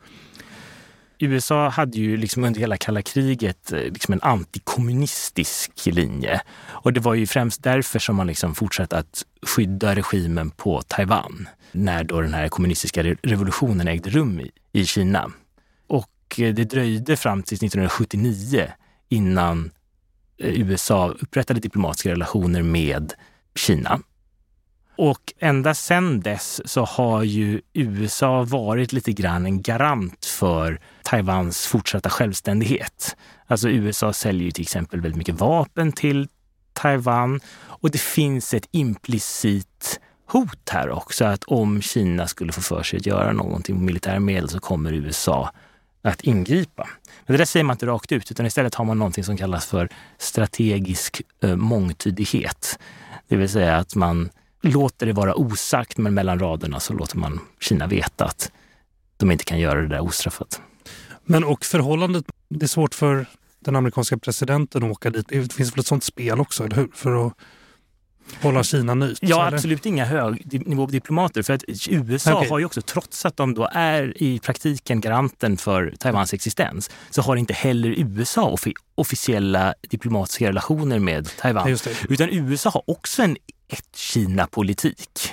[1.19, 6.41] USA hade ju liksom under hela kalla kriget eh, liksom en antikommunistisk linje.
[6.67, 11.47] Och det var ju främst därför som man liksom fortsatte att skydda regimen på Taiwan
[11.71, 15.31] när då den här kommunistiska revolutionen ägde rum i, i Kina.
[15.87, 18.67] Och eh, det dröjde fram till 1979
[19.09, 19.71] innan
[20.37, 23.13] eh, USA upprättade diplomatiska relationer med
[23.55, 23.99] Kina.
[24.97, 31.67] Och ända sedan dess så har ju USA varit lite grann en garant för Taiwans
[31.67, 33.15] fortsatta självständighet.
[33.47, 36.27] Alltså USA säljer ju till exempel väldigt mycket vapen till
[36.73, 42.83] Taiwan och det finns ett implicit hot här också att om Kina skulle få för
[42.83, 45.51] sig att göra någonting med militära medel så kommer USA
[46.01, 46.89] att ingripa.
[47.25, 49.65] Men det där säger man inte rakt ut utan istället har man någonting som kallas
[49.65, 52.79] för strategisk eh, mångtydighet.
[53.27, 54.29] Det vill säga att man
[54.65, 58.51] låter det vara osagt men mellan raderna så låter man Kina veta att
[59.17, 60.61] de inte kan göra det där ostraffat.
[61.25, 63.25] Men och förhållandet, det är svårt för
[63.59, 65.25] den amerikanska presidenten att åka dit.
[65.29, 66.89] Det finns väl ett sånt spel också, eller hur?
[66.93, 67.33] För att
[68.41, 69.17] hålla Kina nöjt?
[69.21, 71.41] Ja, absolut inga högnivådiplomater.
[71.41, 72.49] För att USA okay.
[72.49, 77.21] har ju också, trots att de då är i praktiken garanten för Taiwans existens, så
[77.21, 81.77] har inte heller USA offi officiella diplomatiska relationer med Taiwan.
[82.09, 85.31] Utan USA har också en ett-Kina-politik.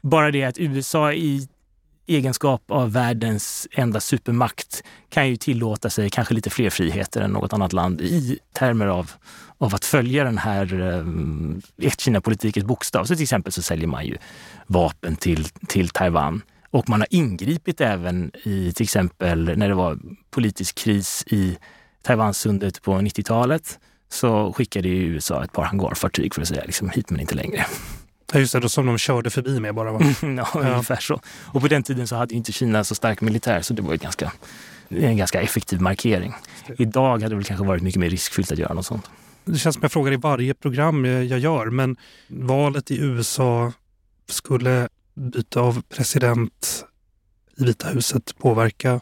[0.00, 1.48] Bara det att USA i
[2.06, 7.52] egenskap av världens enda supermakt kan ju tillåta sig kanske lite fler friheter än något
[7.52, 9.10] annat land i termer av,
[9.58, 13.04] av att följa den här eh, um, ett-Kina-politikens bokstav.
[13.04, 14.16] Så till exempel så säljer man ju
[14.66, 16.42] vapen till, till Taiwan.
[16.70, 19.98] Och man har ingripit även i till exempel när det var
[20.30, 21.58] politisk kris i
[22.02, 27.10] Taiwansundet på 90-talet så skickade ju USA ett par hangarfartyg för att säga liksom, hit
[27.10, 27.66] men inte längre.
[28.32, 30.00] Ja, just det, som de körde förbi med bara va?
[30.22, 31.20] ja, ungefär så.
[31.44, 34.02] Och på den tiden så hade inte Kina så stark militär så det var ett
[34.02, 34.32] ganska,
[34.88, 36.34] en ganska effektiv markering.
[36.78, 39.10] Idag hade det väl kanske varit mycket mer riskfyllt att göra något sånt.
[39.44, 41.96] Det känns som jag frågar i varje program jag gör, men
[42.28, 43.72] valet i USA
[44.28, 46.84] skulle byta av president
[47.56, 49.00] i Vita huset påverka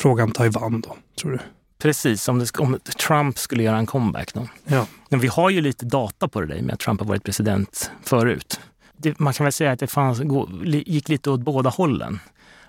[0.00, 1.38] frågan Taiwan då, tror du?
[1.84, 4.34] Precis, om, det, om Trump skulle göra en comeback.
[4.34, 4.48] Då.
[4.66, 4.86] Ja.
[5.08, 7.90] Men vi har ju lite data på det där med att Trump har varit president
[8.02, 8.60] förut.
[8.96, 10.20] Det, man kan väl säga att det fanns,
[10.64, 12.20] gick lite åt båda hållen.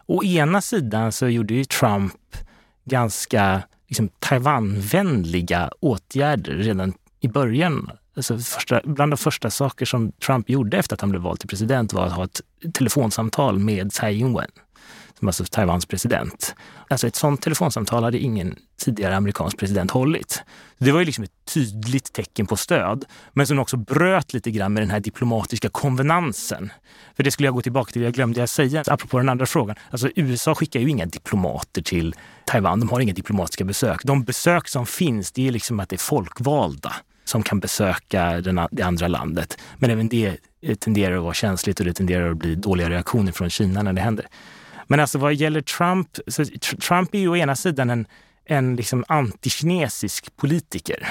[0.06, 2.14] Å ena sidan så gjorde ju Trump
[2.86, 7.92] ganska liksom, Taiwanvänliga åtgärder redan i början.
[8.16, 11.50] Alltså första, bland de första saker som Trump gjorde efter att han blev vald till
[11.50, 12.42] president var att ha ett
[12.74, 14.52] telefonsamtal med Tsai Ing-wen
[15.28, 16.56] alltså Taiwans president.
[16.88, 20.44] Alltså ett sånt telefonsamtal hade ingen tidigare amerikansk president hållit.
[20.78, 24.74] Det var ju liksom ett tydligt tecken på stöd, men som också bröt lite grann
[24.74, 26.72] med den här diplomatiska konvenansen.
[27.16, 29.76] För det skulle jag gå tillbaka till, jag glömde jag säga, apropå den andra frågan.
[29.90, 34.04] Alltså USA skickar ju inga diplomater till Taiwan, de har inga diplomatiska besök.
[34.04, 38.68] De besök som finns, det är liksom att det är folkvalda som kan besöka den,
[38.72, 39.58] det andra landet.
[39.78, 43.32] Men även det eh, tenderar att vara känsligt och det tenderar att bli dåliga reaktioner
[43.32, 44.28] från Kina när det händer.
[44.88, 46.46] Men alltså vad gäller Trump, så
[46.88, 48.08] Trump är ju å ena sidan en,
[48.46, 51.08] en liksom antikinesisk politiker.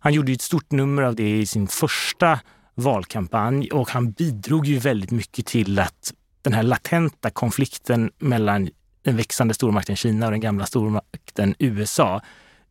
[0.00, 2.40] Han gjorde ett stort nummer av det i sin första
[2.74, 8.68] valkampanj och han bidrog ju väldigt mycket till att den här latenta konflikten mellan
[9.02, 12.22] den växande stormakten Kina och den gamla stormakten USA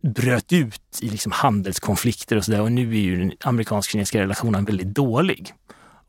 [0.03, 2.61] bröt ut i liksom handelskonflikter och sådär.
[2.61, 5.53] Och nu är ju den amerikansk-kinesiska relationen väldigt dålig.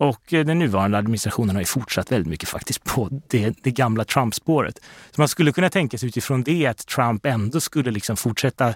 [0.04, 4.04] Och eh, den nuvarande administrationen har ju fortsatt väldigt mycket faktiskt på det, det gamla
[4.04, 4.80] Trump-spåret.
[5.10, 8.74] Så man skulle kunna tänka sig utifrån det att Trump ändå skulle liksom fortsätta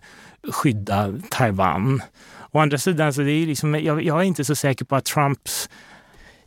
[0.52, 2.02] skydda Taiwan.
[2.50, 5.04] Å andra sidan, så det är liksom, jag, jag är inte så säker på att
[5.04, 5.70] Trumps...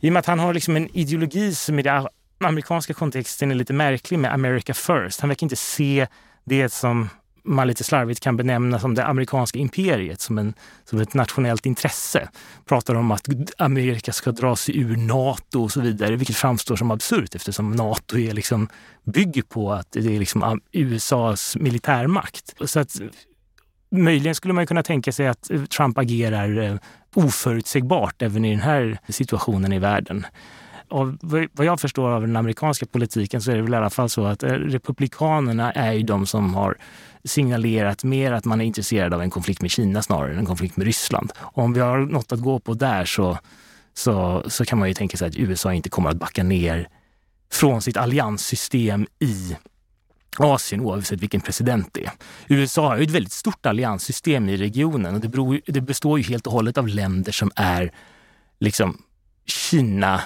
[0.00, 2.06] I och med att han har liksom en ideologi som i den
[2.44, 5.20] amerikanska kontexten är lite märklig med America first.
[5.20, 6.06] Han verkar inte se
[6.44, 7.08] det som
[7.44, 12.28] man lite slarvigt kan benämna som det amerikanska imperiet, som, en, som ett nationellt intresse.
[12.64, 13.28] Pratar om att
[13.58, 18.18] Amerika ska dra sig ur Nato och så vidare, vilket framstår som absurt eftersom Nato
[18.18, 18.68] är liksom,
[19.04, 22.54] bygger på att det är liksom USAs militärmakt.
[22.64, 23.00] Så att
[23.90, 26.76] möjligen skulle man kunna tänka sig att Trump agerar eh,
[27.14, 30.26] oförutsägbart även i den här situationen i världen
[30.92, 31.18] av,
[31.52, 34.26] vad jag förstår av den amerikanska politiken så är det väl i alla fall så
[34.26, 36.76] att eh, republikanerna är ju de som har
[37.24, 40.76] signalerat mer att man är intresserad av en konflikt med Kina snarare än en konflikt
[40.76, 41.32] med Ryssland.
[41.38, 43.38] Och om vi har något att gå på där så,
[43.94, 46.88] så, så kan man ju tänka sig att USA inte kommer att backa ner
[47.52, 49.56] från sitt allianssystem i
[50.38, 52.12] Asien oavsett vilken president det är.
[52.48, 56.24] USA har ju ett väldigt stort allianssystem i regionen och det, beror, det består ju
[56.24, 57.92] helt och hållet av länder som är
[58.60, 59.02] liksom
[59.46, 60.20] Kina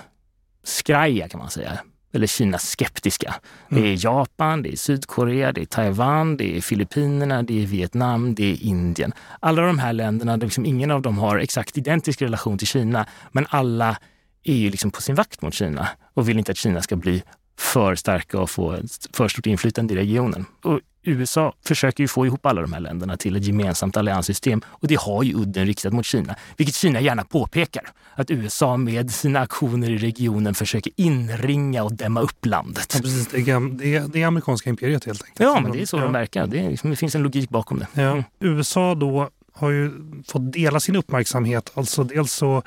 [0.67, 1.79] Kina-skraja kan man säga.
[2.13, 3.35] Eller Kina-skeptiska.
[3.71, 3.83] Mm.
[3.83, 8.35] Det är Japan, det är Sydkorea, det är Taiwan, det är Filippinerna, det är Vietnam,
[8.35, 9.13] det är Indien.
[9.41, 13.47] Alla de här länderna, liksom ingen av dem har exakt identisk relation till Kina, men
[13.49, 13.97] alla
[14.45, 17.23] är ju liksom på sin vakt mot Kina och vill inte att Kina ska bli
[17.59, 20.45] för starka och få ett för stort inflytande i regionen.
[20.63, 24.89] Och USA försöker ju få ihop alla de här länderna till ett gemensamt allianssystem och
[24.89, 27.83] det har ju udden riktat mot Kina, vilket Kina gärna påpekar.
[28.15, 32.93] Att USA med sina aktioner i regionen försöker inringa och dämma upp landet.
[32.95, 35.41] Ja, precis, det, är, det, är amerikanska imperiet helt enkelt.
[35.41, 36.03] Ja, men det är så ja.
[36.03, 36.47] de verkar.
[36.47, 37.87] Det, är, liksom, det finns en logik bakom det.
[37.93, 38.11] Ja.
[38.11, 38.25] Mm.
[38.41, 39.91] USA då har ju
[40.27, 41.73] fått dela sin uppmärksamhet.
[41.75, 42.63] Alltså dels så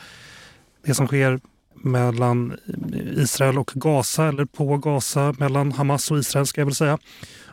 [0.85, 1.39] det som sker
[1.83, 2.57] mellan
[3.15, 6.97] Israel och Gaza, eller på Gaza, mellan Hamas och Israel ska jag väl säga.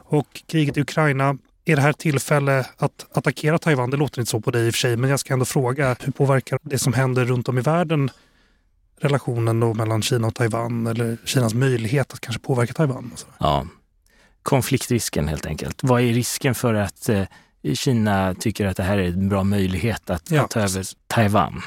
[0.08, 3.90] Och kriget i Ukraina är det här tillfälle att attackera Taiwan?
[3.90, 5.96] Det låter inte så på dig i och för sig, men jag ska ändå fråga
[6.00, 8.10] hur påverkar det som händer runt om i världen
[9.00, 13.12] relationen då mellan Kina och Taiwan eller Kinas möjlighet att kanske påverka Taiwan?
[13.38, 13.66] Ja,
[14.42, 15.82] konfliktrisken helt enkelt.
[15.82, 17.24] Vad är risken för att eh,
[17.74, 21.62] Kina tycker att det här är en bra möjlighet att, ja, att ta över Taiwan?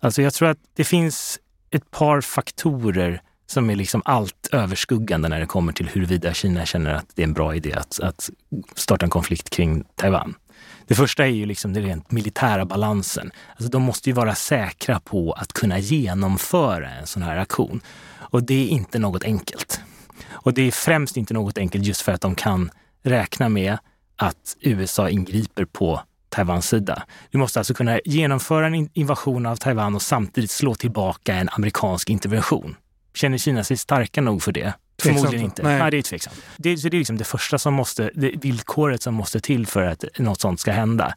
[0.00, 1.38] Alltså jag tror att det finns
[1.70, 6.94] ett par faktorer som är liksom allt överskuggande när det kommer till huruvida Kina känner
[6.94, 8.30] att det är en bra idé att, att
[8.74, 10.34] starta en konflikt kring Taiwan.
[10.86, 13.30] Det första är ju liksom den rent militära balansen.
[13.50, 17.80] Alltså de måste ju vara säkra på att kunna genomföra en sån här aktion.
[18.16, 19.80] Och det är inte något enkelt.
[20.28, 22.70] Och det är främst inte något enkelt just för att de kan
[23.02, 23.78] räkna med
[24.16, 27.02] att USA ingriper på Taiwans sida.
[27.30, 32.10] Du måste alltså kunna genomföra en invasion av Taiwan och samtidigt slå tillbaka en amerikansk
[32.10, 32.76] intervention.
[33.14, 34.72] Känner Kina sig starka nog för det?
[35.02, 35.18] Tveksamt.
[35.18, 35.62] Förmodligen inte.
[35.62, 35.78] Nej.
[35.78, 36.42] Nej, det är tveksamt.
[36.56, 39.82] Det, så det är liksom det första som måste, det villkoret som måste till för
[39.82, 41.14] att något sånt ska hända.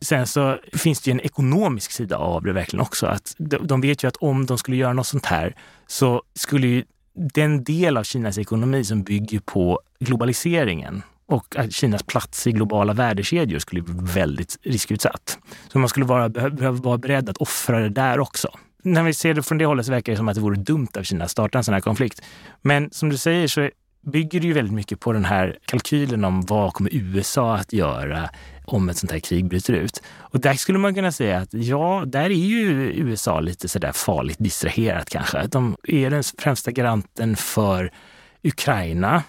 [0.00, 3.06] Sen så finns det ju en ekonomisk sida av det verkligen också.
[3.06, 5.54] Att de, de vet ju att om de skulle göra något sånt här
[5.86, 12.02] så skulle ju den del av Kinas ekonomi som bygger på globaliseringen och att Kinas
[12.02, 15.38] plats i globala värdekedjor skulle bli väldigt riskutsatt.
[15.68, 18.58] Så man skulle vara, behöva vara beredd att offra det där också.
[18.82, 20.88] När vi ser det från det hållet så verkar det som att det vore dumt
[20.98, 22.22] av Kina att starta en sån här konflikt.
[22.62, 23.70] Men som du säger så
[24.06, 28.30] bygger det ju väldigt mycket på den här kalkylen om vad kommer USA att göra
[28.64, 30.02] om ett sånt här krig bryter ut.
[30.18, 34.38] Och där skulle man kunna säga att ja, där är ju USA lite sådär farligt
[34.38, 35.46] distraherat kanske.
[35.46, 37.92] De är den främsta garanten för
[38.42, 39.22] Ukraina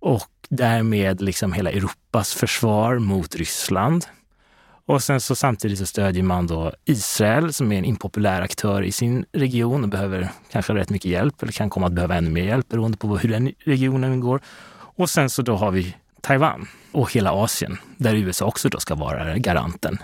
[0.00, 4.06] och därmed liksom hela Europas försvar mot Ryssland.
[4.86, 8.92] Och sen så samtidigt så stödjer man då Israel som är en impopulär aktör i
[8.92, 12.44] sin region och behöver kanske rätt mycket hjälp eller kan komma att behöva ännu mer
[12.44, 14.40] hjälp beroende på hur den regionen går.
[14.96, 18.94] Och sen så då har vi Taiwan och hela Asien där USA också då ska
[18.94, 19.98] vara garanten.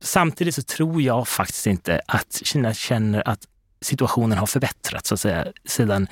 [0.00, 3.40] Samtidigt så tror jag faktiskt inte att Kina känner att
[3.80, 6.06] situationen har förbättrats så att säga sedan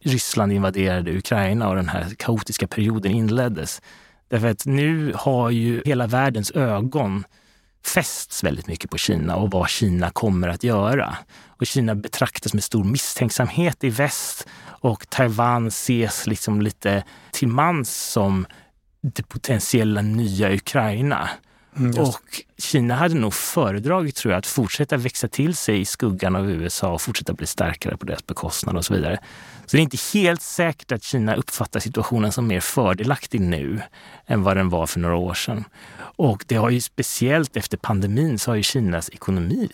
[0.00, 3.82] Ryssland invaderade Ukraina och den här kaotiska perioden inleddes.
[4.28, 7.24] Därför att nu har ju hela världens ögon
[7.84, 11.16] fästs väldigt mycket på Kina och vad Kina kommer att göra.
[11.46, 17.96] Och Kina betraktas med stor misstänksamhet i väst och Taiwan ses liksom lite till mans
[18.12, 18.46] som
[19.02, 21.28] det potentiella nya Ukraina.
[21.76, 26.36] Mm, och Kina hade nog föredragit, tror jag, att fortsätta växa till sig i skuggan
[26.36, 29.18] av USA och fortsätta bli starkare på deras bekostnad och så vidare.
[29.70, 33.80] Så det är inte helt säkert att Kina uppfattar situationen som mer fördelaktig nu
[34.26, 35.64] än vad den var för några år sedan.
[35.98, 39.68] Och det har ju speciellt efter pandemin så har ju Kinas ekonomi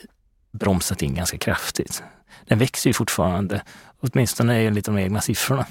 [0.53, 2.03] bromsat in ganska kraftigt.
[2.49, 3.62] Den växer ju fortfarande,
[4.01, 5.66] åtminstone enligt de egna siffrorna.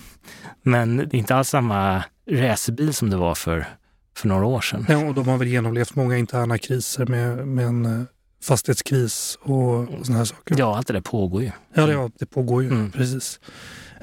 [0.61, 3.67] Men det är inte alls samma racerbil som det var för,
[4.15, 4.86] för några år sedan.
[4.89, 8.05] Ja, och de har väl genomlevt många interna kriser med, med en eh,
[8.43, 10.55] fastighetskris och, och sådana här saker.
[10.57, 11.51] Ja, allt det där pågår ju.
[11.73, 12.69] Ja, det, det pågår ju.
[12.69, 12.91] Mm.
[12.91, 13.39] Precis.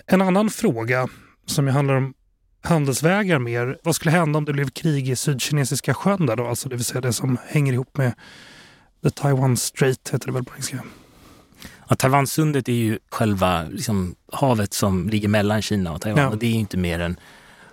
[0.06, 1.08] En annan fråga
[1.46, 2.14] som handlar om
[2.62, 3.78] handelsvägar mer.
[3.82, 6.46] Vad skulle hända om det blev krig i Sydkinesiska sjön där då?
[6.46, 8.14] Alltså det vill säga det som hänger ihop med
[9.02, 10.78] The Taiwan Strait heter det väl på engelska?
[11.88, 16.30] Ja, Taiwansundet är ju själva liksom, havet som ligger mellan Kina och Taiwan ja.
[16.30, 17.16] och det är inte mer än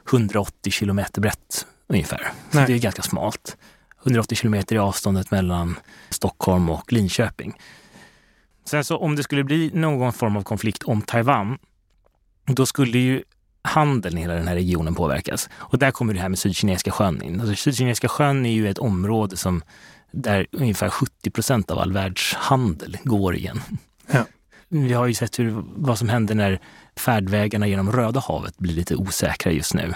[0.10, 2.32] 180 kilometer brett ungefär.
[2.52, 2.68] Så Nej.
[2.68, 3.58] det är ganska smalt.
[4.04, 7.54] 180 kilometer i avståndet mellan Stockholm och Linköping.
[8.66, 11.58] Sen så om det skulle bli någon form av konflikt om Taiwan,
[12.56, 13.24] då skulle ju
[13.62, 15.50] handeln i hela den här regionen påverkas.
[15.54, 17.42] Och där kommer det här med Sydkinesiska sjön in.
[17.42, 19.62] Alltså Sydkinesiska sjön är ju ett område som
[20.12, 23.62] där ungefär 70 procent av all världshandel går igen.
[24.12, 24.26] Ja.
[24.70, 26.60] Vi har ju sett hur, vad som händer när
[26.96, 29.94] färdvägarna genom Röda havet blir lite osäkra just nu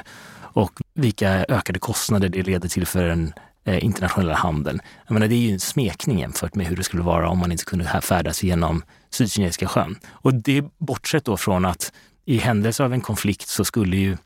[0.53, 3.33] och vilka ökade kostnader det leder till för den
[3.63, 4.79] eh, internationella handeln.
[5.07, 7.51] Jag menar, det är ju en smekning jämfört med hur det skulle vara om man
[7.51, 9.95] inte kunde färdas genom Sydkinesiska sjön.
[10.09, 11.93] Och det bortsett då från att
[12.25, 14.17] i händelse av en konflikt så skulle ju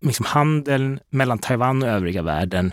[0.00, 2.72] liksom handeln mellan Taiwan och övriga världen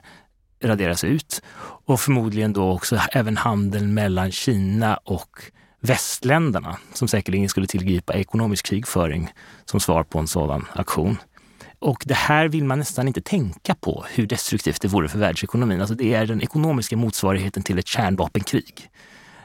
[0.64, 1.42] raderas ut
[1.86, 5.42] och förmodligen då också även handeln mellan Kina och
[5.82, 9.30] västländerna som säkerligen skulle tillgripa ekonomisk krigföring
[9.66, 11.18] som svar på en sådan aktion.
[11.80, 15.80] Och det här vill man nästan inte tänka på, hur destruktivt det vore för världsekonomin.
[15.80, 18.90] Alltså det är den ekonomiska motsvarigheten till ett kärnvapenkrig.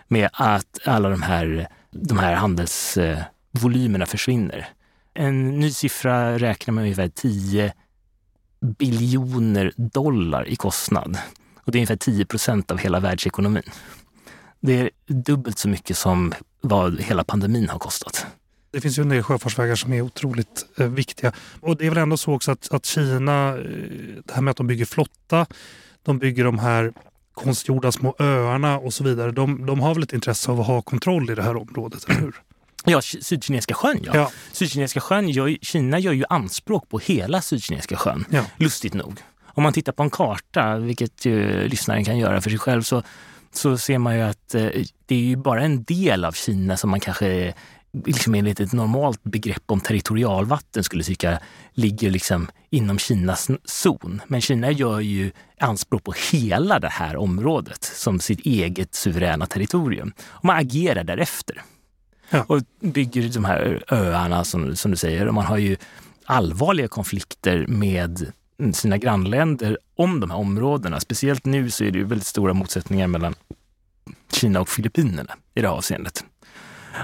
[0.08, 4.68] Med att alla de här, de här handelsvolymerna försvinner.
[5.14, 7.72] En ny siffra räknar med ungefär 10
[8.78, 11.18] biljoner dollar i kostnad.
[11.56, 13.62] Och det är ungefär 10 procent av hela världsekonomin.
[14.60, 18.26] Det är dubbelt så mycket som vad hela pandemin har kostat.
[18.70, 21.32] Det finns ju en del sjöfartsvägar som är otroligt eh, viktiga.
[21.60, 23.64] Och det är väl ändå så också att, att Kina, eh,
[24.24, 25.46] det här med att de bygger flotta,
[26.02, 26.92] de bygger de här
[27.34, 29.32] konstgjorda små öarna och så vidare.
[29.32, 32.20] De, de har väl ett intresse av att ha kontroll i det här området, eller
[32.20, 32.34] hur?
[32.84, 34.10] Ja, Sydkinesiska sjön ja.
[34.14, 34.30] ja.
[34.52, 38.44] Sydkinesiska sjön gör, Kina gör ju anspråk på hela Sydkinesiska sjön, ja.
[38.56, 39.20] lustigt nog.
[39.46, 43.02] Om man tittar på en karta, vilket ju lyssnaren kan göra för sig själv, så,
[43.52, 44.68] så ser man ju att eh,
[45.06, 47.54] det är ju bara en del av Kina som man kanske
[48.06, 51.38] liksom enligt ett normalt begrepp om territorialvatten skulle tycka
[51.72, 54.20] ligger liksom inom Kinas zon.
[54.26, 60.12] Men Kina gör ju anspråk på hela det här området som sitt eget suveräna territorium.
[60.18, 61.62] Och man agerar därefter.
[62.30, 62.44] Ja.
[62.48, 65.28] Och bygger de här öarna som, som du säger.
[65.28, 65.76] Och man har ju
[66.24, 68.32] allvarliga konflikter med
[68.72, 71.00] sina grannländer om de här områdena.
[71.00, 73.34] Speciellt nu så är det ju väldigt stora motsättningar mellan
[74.32, 76.24] Kina och Filippinerna i det här avseendet.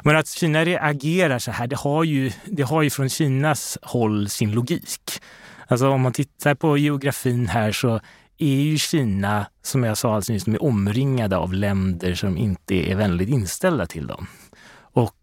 [0.04, 4.28] Men att Kina reagerar så här, det har ju, det har ju från Kinas håll
[4.28, 5.22] sin logik.
[5.66, 8.00] Alltså om man tittar på geografin här så
[8.38, 13.28] är ju Kina, som jag sa alldeles nyss, omringade av länder som inte är vänligt
[13.28, 14.26] inställda till dem.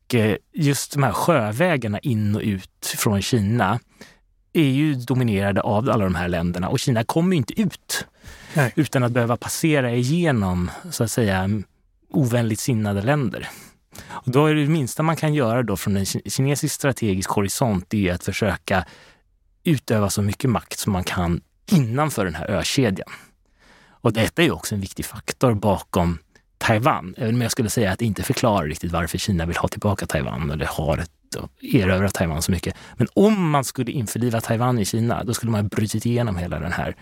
[0.08, 3.80] Och eh, just de här sjövägarna in och ut från Kina
[4.54, 8.06] är ju dominerade av alla de här länderna och Kina kommer inte ut
[8.54, 8.74] Nej.
[8.76, 11.50] utan att behöva passera igenom så att säga
[12.10, 13.50] ovänligt sinnade länder.
[14.08, 18.14] Och då är det minsta man kan göra då från en kinesisk strategisk horisont, är
[18.14, 18.86] att försöka
[19.64, 21.42] utöva så mycket makt som man kan
[21.72, 23.10] innanför den här ökedjan.
[23.90, 26.18] Och detta är också en viktig faktor bakom
[26.58, 29.68] Taiwan, även om jag skulle säga att det inte förklarar riktigt varför Kina vill ha
[29.68, 31.06] tillbaka Taiwan eller har
[31.62, 32.76] erövrat Taiwan så mycket.
[32.96, 36.60] Men om man skulle införliva Taiwan i Kina, då skulle man ha brutit igenom hela
[36.60, 36.96] den här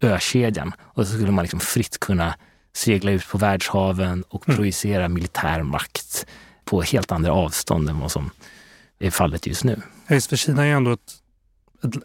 [0.00, 2.34] ökedjan och så skulle man liksom fritt kunna
[2.72, 4.56] segla ut på världshaven och mm.
[4.56, 6.26] projicera militär makt
[6.64, 8.30] på helt andra avstånd än vad som
[8.98, 9.82] är fallet just nu.
[10.06, 11.14] Ja, just för Kina är ändå ett,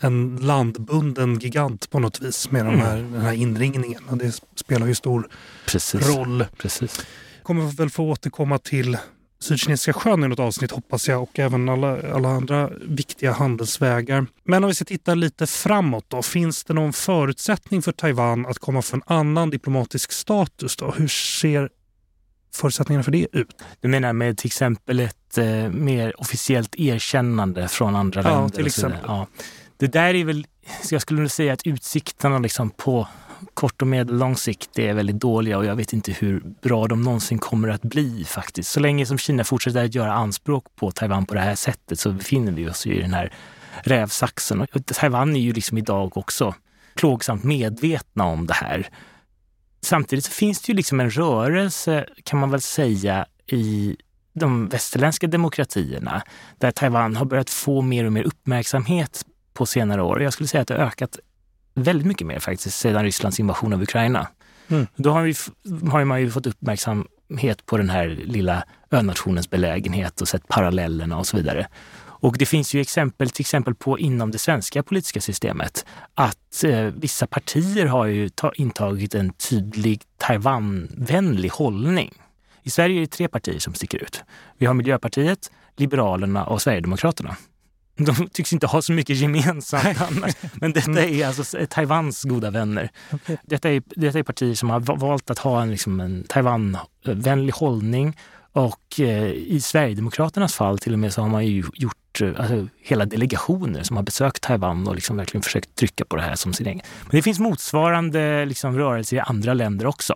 [0.02, 2.74] en landbunden gigant på något vis med mm.
[2.74, 5.28] de här, den här inringningen och det spelar ju stor
[5.68, 6.10] Precis.
[6.10, 6.46] roll.
[6.58, 7.06] Precis.
[7.44, 8.98] Kommer väl få återkomma till
[9.44, 14.26] Sydkinesiska sjön i något avsnitt hoppas jag och även alla, alla andra viktiga handelsvägar.
[14.44, 16.22] Men om vi ska titta lite framåt då.
[16.22, 20.76] Finns det någon förutsättning för Taiwan att komma för en annan diplomatisk status?
[20.76, 20.92] Då?
[20.92, 21.70] Hur ser
[22.56, 23.62] förutsättningarna för det ut?
[23.80, 28.56] Du menar med till exempel ett eh, mer officiellt erkännande från andra ja, länder?
[28.56, 29.02] Till exempel.
[29.08, 29.28] Ja.
[29.84, 30.48] Det där är väl,
[30.92, 33.08] jag skulle säga att utsikterna liksom på
[33.54, 37.40] kort och medellång sikt är väldigt dåliga och jag vet inte hur bra de någonsin
[37.40, 38.72] kommer att bli faktiskt.
[38.72, 42.12] Så länge som Kina fortsätter att göra anspråk på Taiwan på det här sättet så
[42.12, 43.34] befinner vi oss i den här
[43.82, 44.62] rävsaxen.
[44.62, 46.56] Och Taiwan är ju liksom idag också
[46.96, 48.90] plågsamt medvetna om det här.
[49.82, 53.98] Samtidigt så finns det ju liksom en rörelse, kan man väl säga, i
[54.34, 56.24] de västerländska demokratierna
[56.58, 60.24] där Taiwan har börjat få mer och mer uppmärksamhet på senare år.
[60.24, 61.20] Jag skulle säga att det har ökat
[61.76, 64.28] väldigt mycket mer faktiskt sedan Rysslands invasion av Ukraina.
[64.68, 64.88] Mm.
[64.96, 65.36] Då har, vi,
[65.90, 71.28] har man ju fått uppmärksamhet på den här lilla önationens belägenhet och sett parallellerna och
[71.28, 71.68] så vidare.
[72.24, 76.80] Och det finns ju exempel till exempel på inom det svenska politiska systemet att eh,
[76.80, 82.12] vissa partier har ju ta, intagit en tydlig Taiwanvänlig hållning.
[82.64, 84.24] I Sverige är det tre partier som sticker ut.
[84.58, 87.36] Vi har Miljöpartiet, Liberalerna och Sverigedemokraterna.
[87.96, 90.34] De tycks inte ha så mycket gemensamt annars.
[90.54, 91.22] Men detta mm.
[91.22, 92.90] är alltså Taiwans goda vänner.
[93.12, 93.38] Okay.
[93.44, 98.18] Detta, är, detta är partier som har valt att ha en, liksom en Taiwan-vänlig hållning.
[98.52, 102.68] Och eh, i Sverigedemokraternas fall till och med så har man ju gjort eh, alltså,
[102.82, 106.54] hela delegationer som har besökt Taiwan och liksom verkligen försökt trycka på det här som
[106.54, 106.82] sin egen.
[107.02, 110.16] Men det finns motsvarande liksom, rörelser i andra länder också.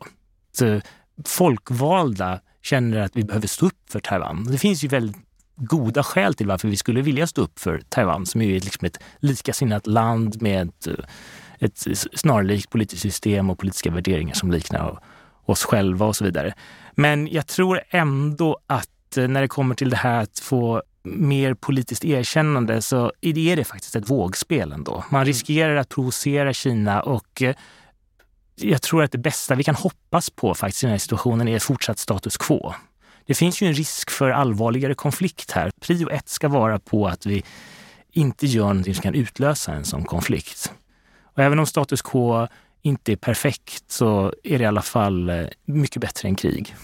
[0.51, 0.81] Så,
[1.25, 4.43] folkvalda känner att vi behöver stå upp för Taiwan.
[4.43, 5.26] Det finns ju väldigt
[5.57, 8.99] goda skäl till varför vi skulle vilja stå upp för Taiwan som är liksom ett
[9.19, 10.71] likasinnat land med
[11.59, 14.99] ett snarlikt politiskt system och politiska värderingar som liknar
[15.45, 16.53] oss själva och så vidare.
[16.91, 21.53] Men jag tror ändå att eh, när det kommer till det här att få mer
[21.53, 25.03] politiskt erkännande så är det faktiskt ett vågspel ändå.
[25.09, 25.25] Man mm.
[25.25, 27.55] riskerar att provocera Kina och eh,
[28.55, 31.59] jag tror att det bästa vi kan hoppas på faktiskt i den här situationen är
[31.59, 32.73] fortsatt status quo.
[33.27, 35.71] Det finns ju en risk för allvarligare konflikt här.
[35.81, 37.43] Prio ett ska vara på att vi
[38.11, 40.73] inte gör någonting som kan utlösa en sån konflikt.
[41.23, 42.47] Och även om status quo
[42.81, 46.75] inte är perfekt så är det i alla fall eh, mycket bättre än krig.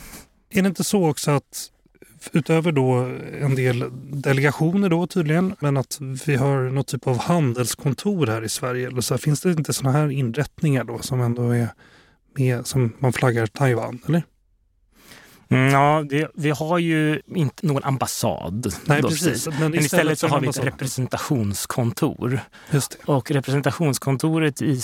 [0.50, 1.70] Är det inte så också att
[2.32, 2.94] utöver då
[3.41, 8.50] en del delegationer då tydligen, men att vi har något typ av handelskontor här i
[8.50, 8.88] Sverige.
[8.88, 11.68] Eller så finns det inte sådana här inrättningar då som ändå är
[12.38, 14.24] med, som man flaggar Taiwan, eller?
[15.50, 18.74] Mm, ja, det, vi har ju inte någon ambassad.
[18.86, 19.48] Nej, precis.
[19.48, 22.39] Men, men istället, så har vi ett representationskontor.
[23.06, 24.82] Och representationskontoret i,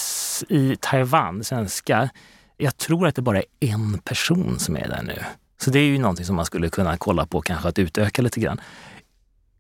[0.50, 2.10] i Taiwan, svenska,
[2.58, 5.24] jag tror att det bara är en person som är där nu.
[5.62, 8.40] Så det är ju någonting som man skulle kunna kolla på, kanske att utöka lite
[8.40, 8.62] grann.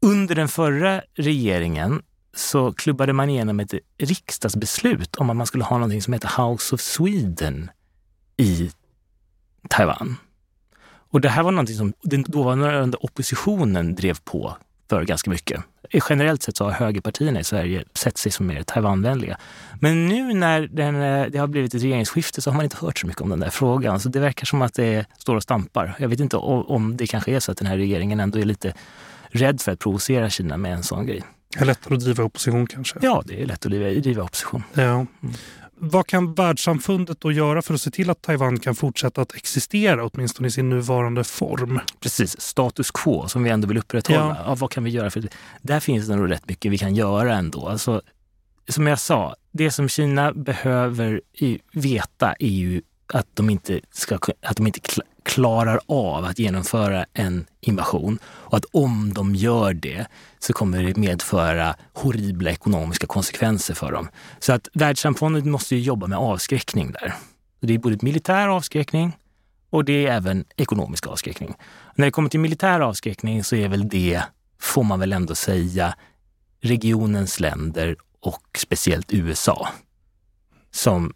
[0.01, 2.01] Under den förra regeringen
[2.35, 6.75] så klubbade man igenom ett riksdagsbeslut om att man skulle ha någonting som heter House
[6.75, 7.71] of Sweden
[8.37, 8.71] i
[9.69, 10.17] Taiwan.
[11.11, 14.55] Och det här var någonting som den dåvarande oppositionen drev på
[14.89, 15.61] för ganska mycket.
[16.09, 19.37] Generellt sett så har högerpartierna i Sverige sett sig som mer Taiwanvänliga.
[19.79, 20.95] Men nu när den,
[21.31, 23.49] det har blivit ett regeringsskifte så har man inte hört så mycket om den där
[23.49, 23.99] frågan.
[23.99, 25.95] Så det verkar som att det står och stampar.
[25.99, 28.73] Jag vet inte om det kanske är så att den här regeringen ändå är lite
[29.29, 31.23] rädd för att provocera Kina med en sån grej.
[31.53, 32.99] Det är lättare att driva opposition kanske?
[33.01, 34.63] Ja, det är lätt att driva, driva opposition.
[34.73, 34.81] Ja.
[34.81, 35.07] Mm.
[35.81, 40.05] Vad kan världssamfundet då göra för att se till att Taiwan kan fortsätta att existera,
[40.05, 41.79] åtminstone i sin nuvarande form?
[41.99, 44.35] Precis, status quo som vi ändå vill upprätthålla.
[44.39, 44.43] Ja.
[44.45, 45.09] ja vad kan vi göra?
[45.09, 45.23] För
[45.61, 47.67] där finns det nog rätt mycket vi kan göra ändå.
[47.67, 48.01] Alltså,
[48.67, 51.21] som jag sa, det som Kina behöver
[51.73, 52.81] veta är ju
[53.13, 54.79] att de inte, ska, att de inte
[55.29, 60.05] klarar av att genomföra en invasion och att om de gör det
[60.39, 64.09] så kommer det medföra horribla ekonomiska konsekvenser för dem.
[64.39, 67.13] Så att världssamfundet måste jobba med avskräckning där.
[67.59, 69.17] Det är både militär avskräckning
[69.69, 71.55] och det är även ekonomisk avskräckning.
[71.95, 74.21] När det kommer till militär avskräckning så är väl det,
[74.59, 75.95] får man väl ändå säga,
[76.61, 79.69] regionens länder och speciellt USA
[80.71, 81.13] som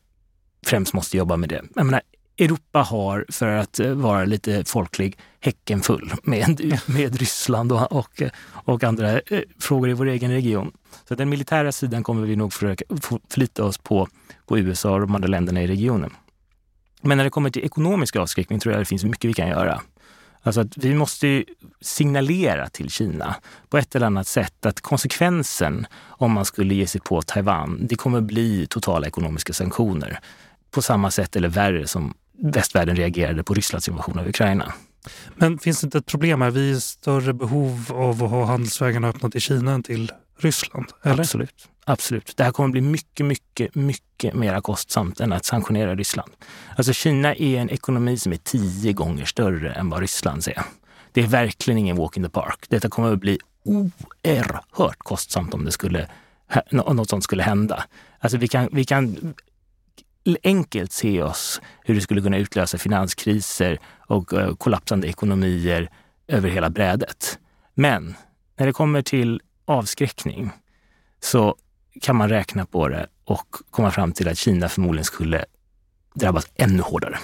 [0.66, 1.62] främst måste jobba med det.
[1.76, 2.02] Jag menar,
[2.38, 8.22] Europa har, för att eh, vara lite folklig, häcken full med, med Ryssland och, och,
[8.52, 10.72] och andra eh, frågor i vår egen region.
[11.08, 12.86] Så den militära sidan kommer vi nog försöka
[13.30, 14.08] förlita oss på,
[14.46, 16.14] på USA och de andra länderna i regionen.
[17.02, 19.82] Men när det kommer till ekonomisk avskräckning tror jag det finns mycket vi kan göra.
[20.42, 21.44] Alltså att vi måste
[21.82, 23.36] signalera till Kina
[23.70, 27.96] på ett eller annat sätt att konsekvensen om man skulle ge sig på Taiwan, det
[27.96, 30.20] kommer bli totala ekonomiska sanktioner.
[30.72, 32.14] På samma sätt eller värre som
[32.44, 34.74] västvärlden reagerade på Rysslands invasion av Ukraina.
[35.36, 36.52] Men finns det inte ett problem här?
[36.52, 40.86] Vi är i större behov av att ha handelsvägarna öppna till Kina än till Ryssland?
[41.04, 41.20] Eller?
[41.20, 41.70] Absolut.
[41.86, 42.34] Absolut.
[42.38, 46.32] Det här kommer bli mycket, mycket, mycket mer kostsamt än att sanktionera Ryssland.
[46.78, 50.62] Alltså Kina är en ekonomi som är tio gånger större än vad Rysslands är.
[51.12, 52.66] Det är verkligen ingen walk in the park.
[52.70, 56.08] Detta kommer att bli oerhört kostsamt om det skulle,
[56.72, 57.84] något sånt skulle hända.
[58.20, 59.34] Alltså vi kan, vi kan
[60.44, 65.90] enkelt se oss hur det skulle kunna utlösa finanskriser och eh, kollapsande ekonomier
[66.28, 67.40] över hela brädet.
[67.74, 68.16] Men
[68.58, 70.52] när det kommer till avskräckning
[71.20, 71.56] så
[72.02, 75.46] kan man räkna på det och komma fram till att Kina förmodligen skulle
[76.14, 77.18] drabbas ännu hårdare.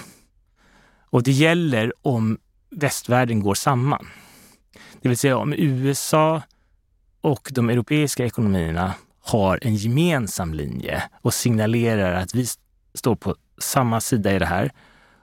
[1.10, 2.38] Och det gäller om
[2.70, 4.08] västvärlden går samman.
[5.02, 6.42] Det vill säga om USA
[7.22, 12.46] och de europeiska ekonomierna har en gemensam linje och signalerar att vi
[13.00, 14.72] står på samma sida i det här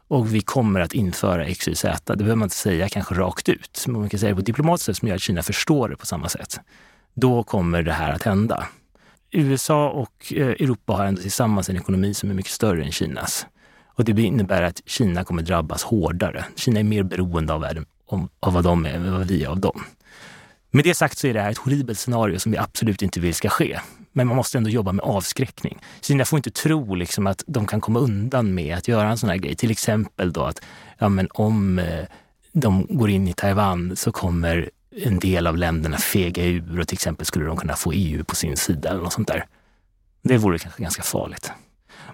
[0.09, 1.83] och vi kommer att införa XYZ.
[2.05, 4.47] Det behöver man inte säga kanske rakt ut, men man kan säga det på ett
[4.47, 6.61] diplomatiskt sätt som gör att Kina förstår det på samma sätt.
[7.15, 8.67] Då kommer det här att hända.
[9.31, 13.47] USA och eh, Europa har ändå tillsammans en ekonomi som är mycket större än Kinas.
[13.87, 16.45] Och det innebär att Kina kommer drabbas hårdare.
[16.57, 17.87] Kina är mer beroende av världen,
[18.41, 19.85] av vad de är än vad vi är av dem.
[20.71, 23.35] Med det sagt så är det här ett horribelt scenario som vi absolut inte vill
[23.35, 23.81] ska ske.
[24.17, 25.79] Men man måste ändå jobba med avskräckning.
[26.01, 29.31] Kina får inte tro liksom att de kan komma undan med att göra en sån
[29.31, 29.55] här grej.
[29.55, 30.63] Till exempel då att
[30.99, 32.05] ja, men om eh,
[32.53, 34.71] de går in i Taiwan så kommer
[35.05, 38.35] en del av länderna fega ur och till exempel skulle de kunna få EU på
[38.35, 39.45] sin sida eller något sånt där.
[40.23, 41.53] Det vore kanske ganska farligt.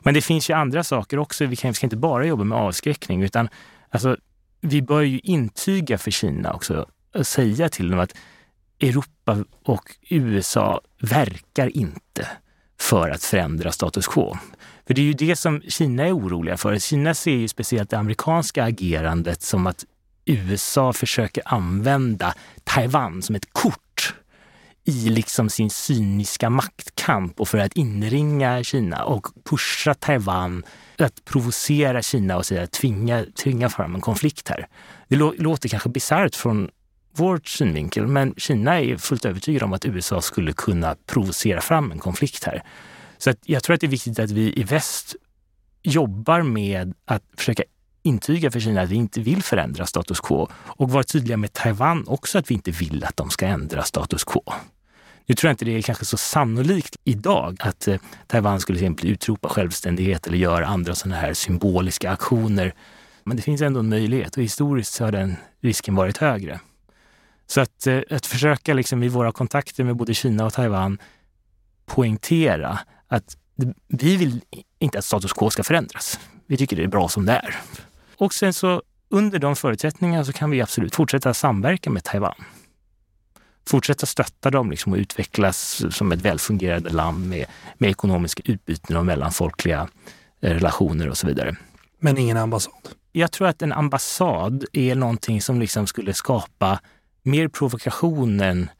[0.00, 1.46] Men det finns ju andra saker också.
[1.46, 3.48] Vi, kan, vi ska inte bara jobba med avskräckning utan
[3.90, 4.16] alltså,
[4.60, 8.14] vi bör ju intyga för Kina också och säga till dem att
[8.82, 12.28] Europa och USA verkar inte
[12.80, 14.36] för att förändra status quo.
[14.86, 16.78] För det är ju det som Kina är oroliga för.
[16.78, 19.84] Kina ser ju speciellt det amerikanska agerandet som att
[20.24, 24.14] USA försöker använda Taiwan som ett kort
[24.84, 30.64] i liksom sin cyniska maktkamp och för att inringa Kina och pusha Taiwan
[30.98, 34.66] att provocera Kina och säga tvinga, tvinga fram en konflikt här.
[35.08, 36.70] Det låter kanske bisarrt från
[37.12, 41.98] vår synvinkel, men Kina är fullt övertygad om att USA skulle kunna provocera fram en
[41.98, 42.62] konflikt här.
[43.18, 45.16] Så att jag tror att det är viktigt att vi i väst
[45.82, 47.62] jobbar med att försöka
[48.02, 52.04] intyga för Kina att vi inte vill förändra status quo och vara tydliga med Taiwan
[52.08, 54.42] också att vi inte vill att de ska ändra status quo.
[55.26, 58.86] Nu tror jag inte det är kanske så sannolikt idag att eh, Taiwan skulle till
[58.86, 62.74] exempel utropa självständighet eller göra andra sådana här symboliska aktioner.
[63.24, 66.60] Men det finns ändå en möjlighet och historiskt har den risken varit högre.
[67.52, 70.98] Så att, eh, att försöka liksom i våra kontakter med både Kina och Taiwan
[71.86, 72.78] poängtera
[73.08, 73.36] att
[73.88, 74.40] vi vill
[74.78, 76.20] inte att status quo ska förändras.
[76.46, 77.56] Vi tycker det är bra som det är.
[78.16, 82.34] Och sen så under de förutsättningarna så kan vi absolut fortsätta samverka med Taiwan.
[83.66, 87.46] Fortsätta stötta dem liksom och utvecklas som ett välfungerande land med,
[87.78, 89.88] med ekonomiska utbyten och mellanfolkliga
[90.40, 91.56] eh, relationer och så vidare.
[91.98, 92.72] Men ingen ambassad?
[93.12, 96.80] Jag tror att en ambassad är någonting som liksom skulle skapa
[97.22, 98.70] mer provokation än,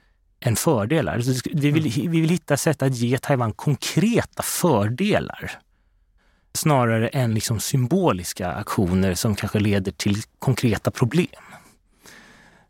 [0.40, 1.22] än fördelar.
[1.54, 5.58] Vi vill, vi vill hitta sätt att ge Taiwan konkreta fördelar
[6.54, 11.28] snarare än liksom symboliska aktioner som kanske leder till konkreta problem.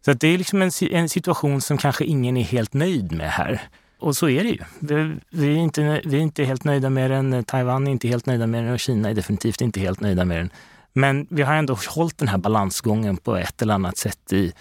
[0.05, 3.61] Så det är liksom en, en, situation som kanske ingen är helt nöjd med här.
[3.99, 4.59] Och så är det ju.
[4.79, 7.45] Vi, vi, är inte, vi är inte helt nöjda med den.
[7.45, 10.39] Taiwan är inte helt nöjda med den och Kina är definitivt inte helt nöjda med
[10.39, 10.51] den.
[10.93, 14.53] Men vi har ändå hållit den här balansgången på ett eller annat sätt i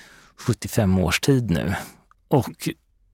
[0.41, 1.73] 75 års tid nu.
[2.27, 2.69] Och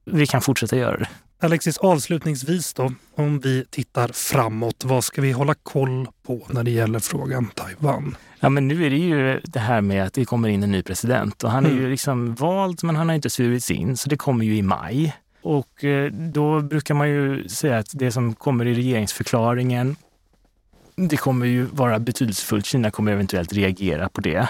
[0.06, 1.08] vi kan fortsätta göra det.
[1.40, 6.72] Alexis, avslutningsvis då, om vi tittar framåt, vad ska vi hålla koll på när det
[6.72, 8.16] gäller frågan Taiwan?
[8.40, 10.84] Ja, men nu är det ju det här med att det kommer in en ny
[10.84, 11.84] president och han är mm.
[11.84, 15.16] ju liksom vald men han har inte svurits in så det kommer ju i maj.
[15.42, 19.96] Och eh, då brukar man ju säga att det som kommer i regeringsförklaringen
[20.98, 22.66] det kommer ju vara betydelsefullt.
[22.66, 24.48] Kina kommer eventuellt reagera på det.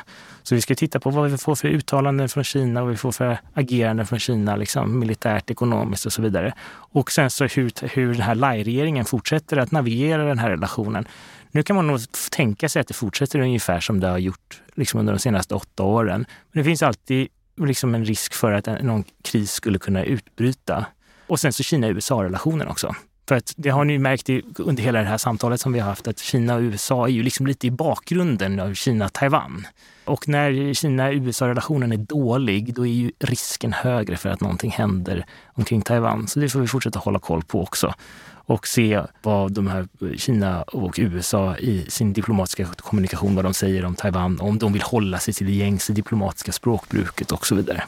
[0.48, 2.98] Så vi ska titta på vad vi får för uttalanden från Kina och vad vi
[2.98, 6.54] får för agerande från Kina, liksom, militärt, ekonomiskt och så vidare.
[6.70, 11.08] Och sen så hur, hur den här Lai-regeringen fortsätter att navigera den här relationen.
[11.52, 12.00] Nu kan man nog
[12.32, 15.84] tänka sig att det fortsätter ungefär som det har gjort liksom under de senaste åtta
[15.84, 16.26] åren.
[16.52, 17.28] Men det finns alltid
[17.58, 20.86] liksom en risk för att någon kris skulle kunna utbryta.
[21.28, 22.96] Och sen så Kina-USA-relationen också.
[23.28, 26.08] För att det har ni märkt under hela det här samtalet som vi har haft
[26.08, 29.68] att Kina och USA är ju liksom lite i bakgrunden av Kina-Taiwan.
[30.06, 35.82] Och när Kina-USA-relationen är dålig, då är ju risken högre för att någonting händer omkring
[35.82, 36.28] Taiwan.
[36.28, 37.94] Så det får vi fortsätta hålla koll på också.
[38.30, 43.86] Och se vad de här Kina och USA i sin diplomatiska kommunikation, vad de säger
[43.86, 47.84] om Taiwan, om de vill hålla sig till det gängse diplomatiska språkbruket och så vidare.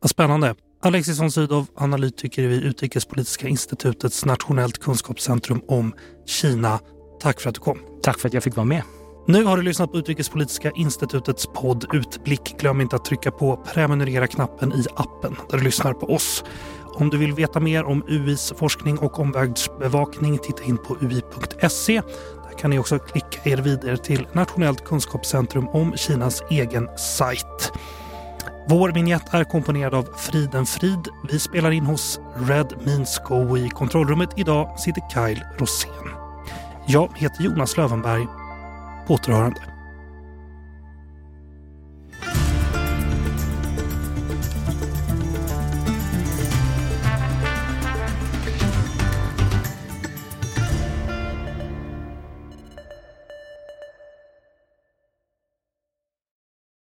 [0.00, 0.54] Vad spännande.
[0.84, 5.94] Alexis von Sydow, analytiker vid Utrikespolitiska institutets nationellt kunskapscentrum om
[6.26, 6.80] Kina.
[7.20, 7.78] Tack för att du kom.
[8.02, 8.82] Tack för att jag fick vara med.
[9.26, 12.60] Nu har du lyssnat på Utrikespolitiska institutets podd Utblick.
[12.60, 16.44] Glöm inte att trycka på prenumerera-knappen i appen där du lyssnar på oss.
[16.94, 22.02] Om du vill veta mer om UIs forskning och omvärldsbevakning, titta in på ui.se.
[22.50, 27.72] Där kan ni också klicka er vidare till Nationellt kunskapscentrum om Kinas egen sajt.
[28.66, 31.08] Vår vignett är komponerad av Friden Frid.
[31.30, 33.56] Vi spelar in hos Red Means Go.
[33.56, 36.08] I kontrollrummet idag sitter Kyle Rosén.
[36.86, 38.26] Jag heter Jonas Lövenberg.
[39.06, 39.71] På återhörande.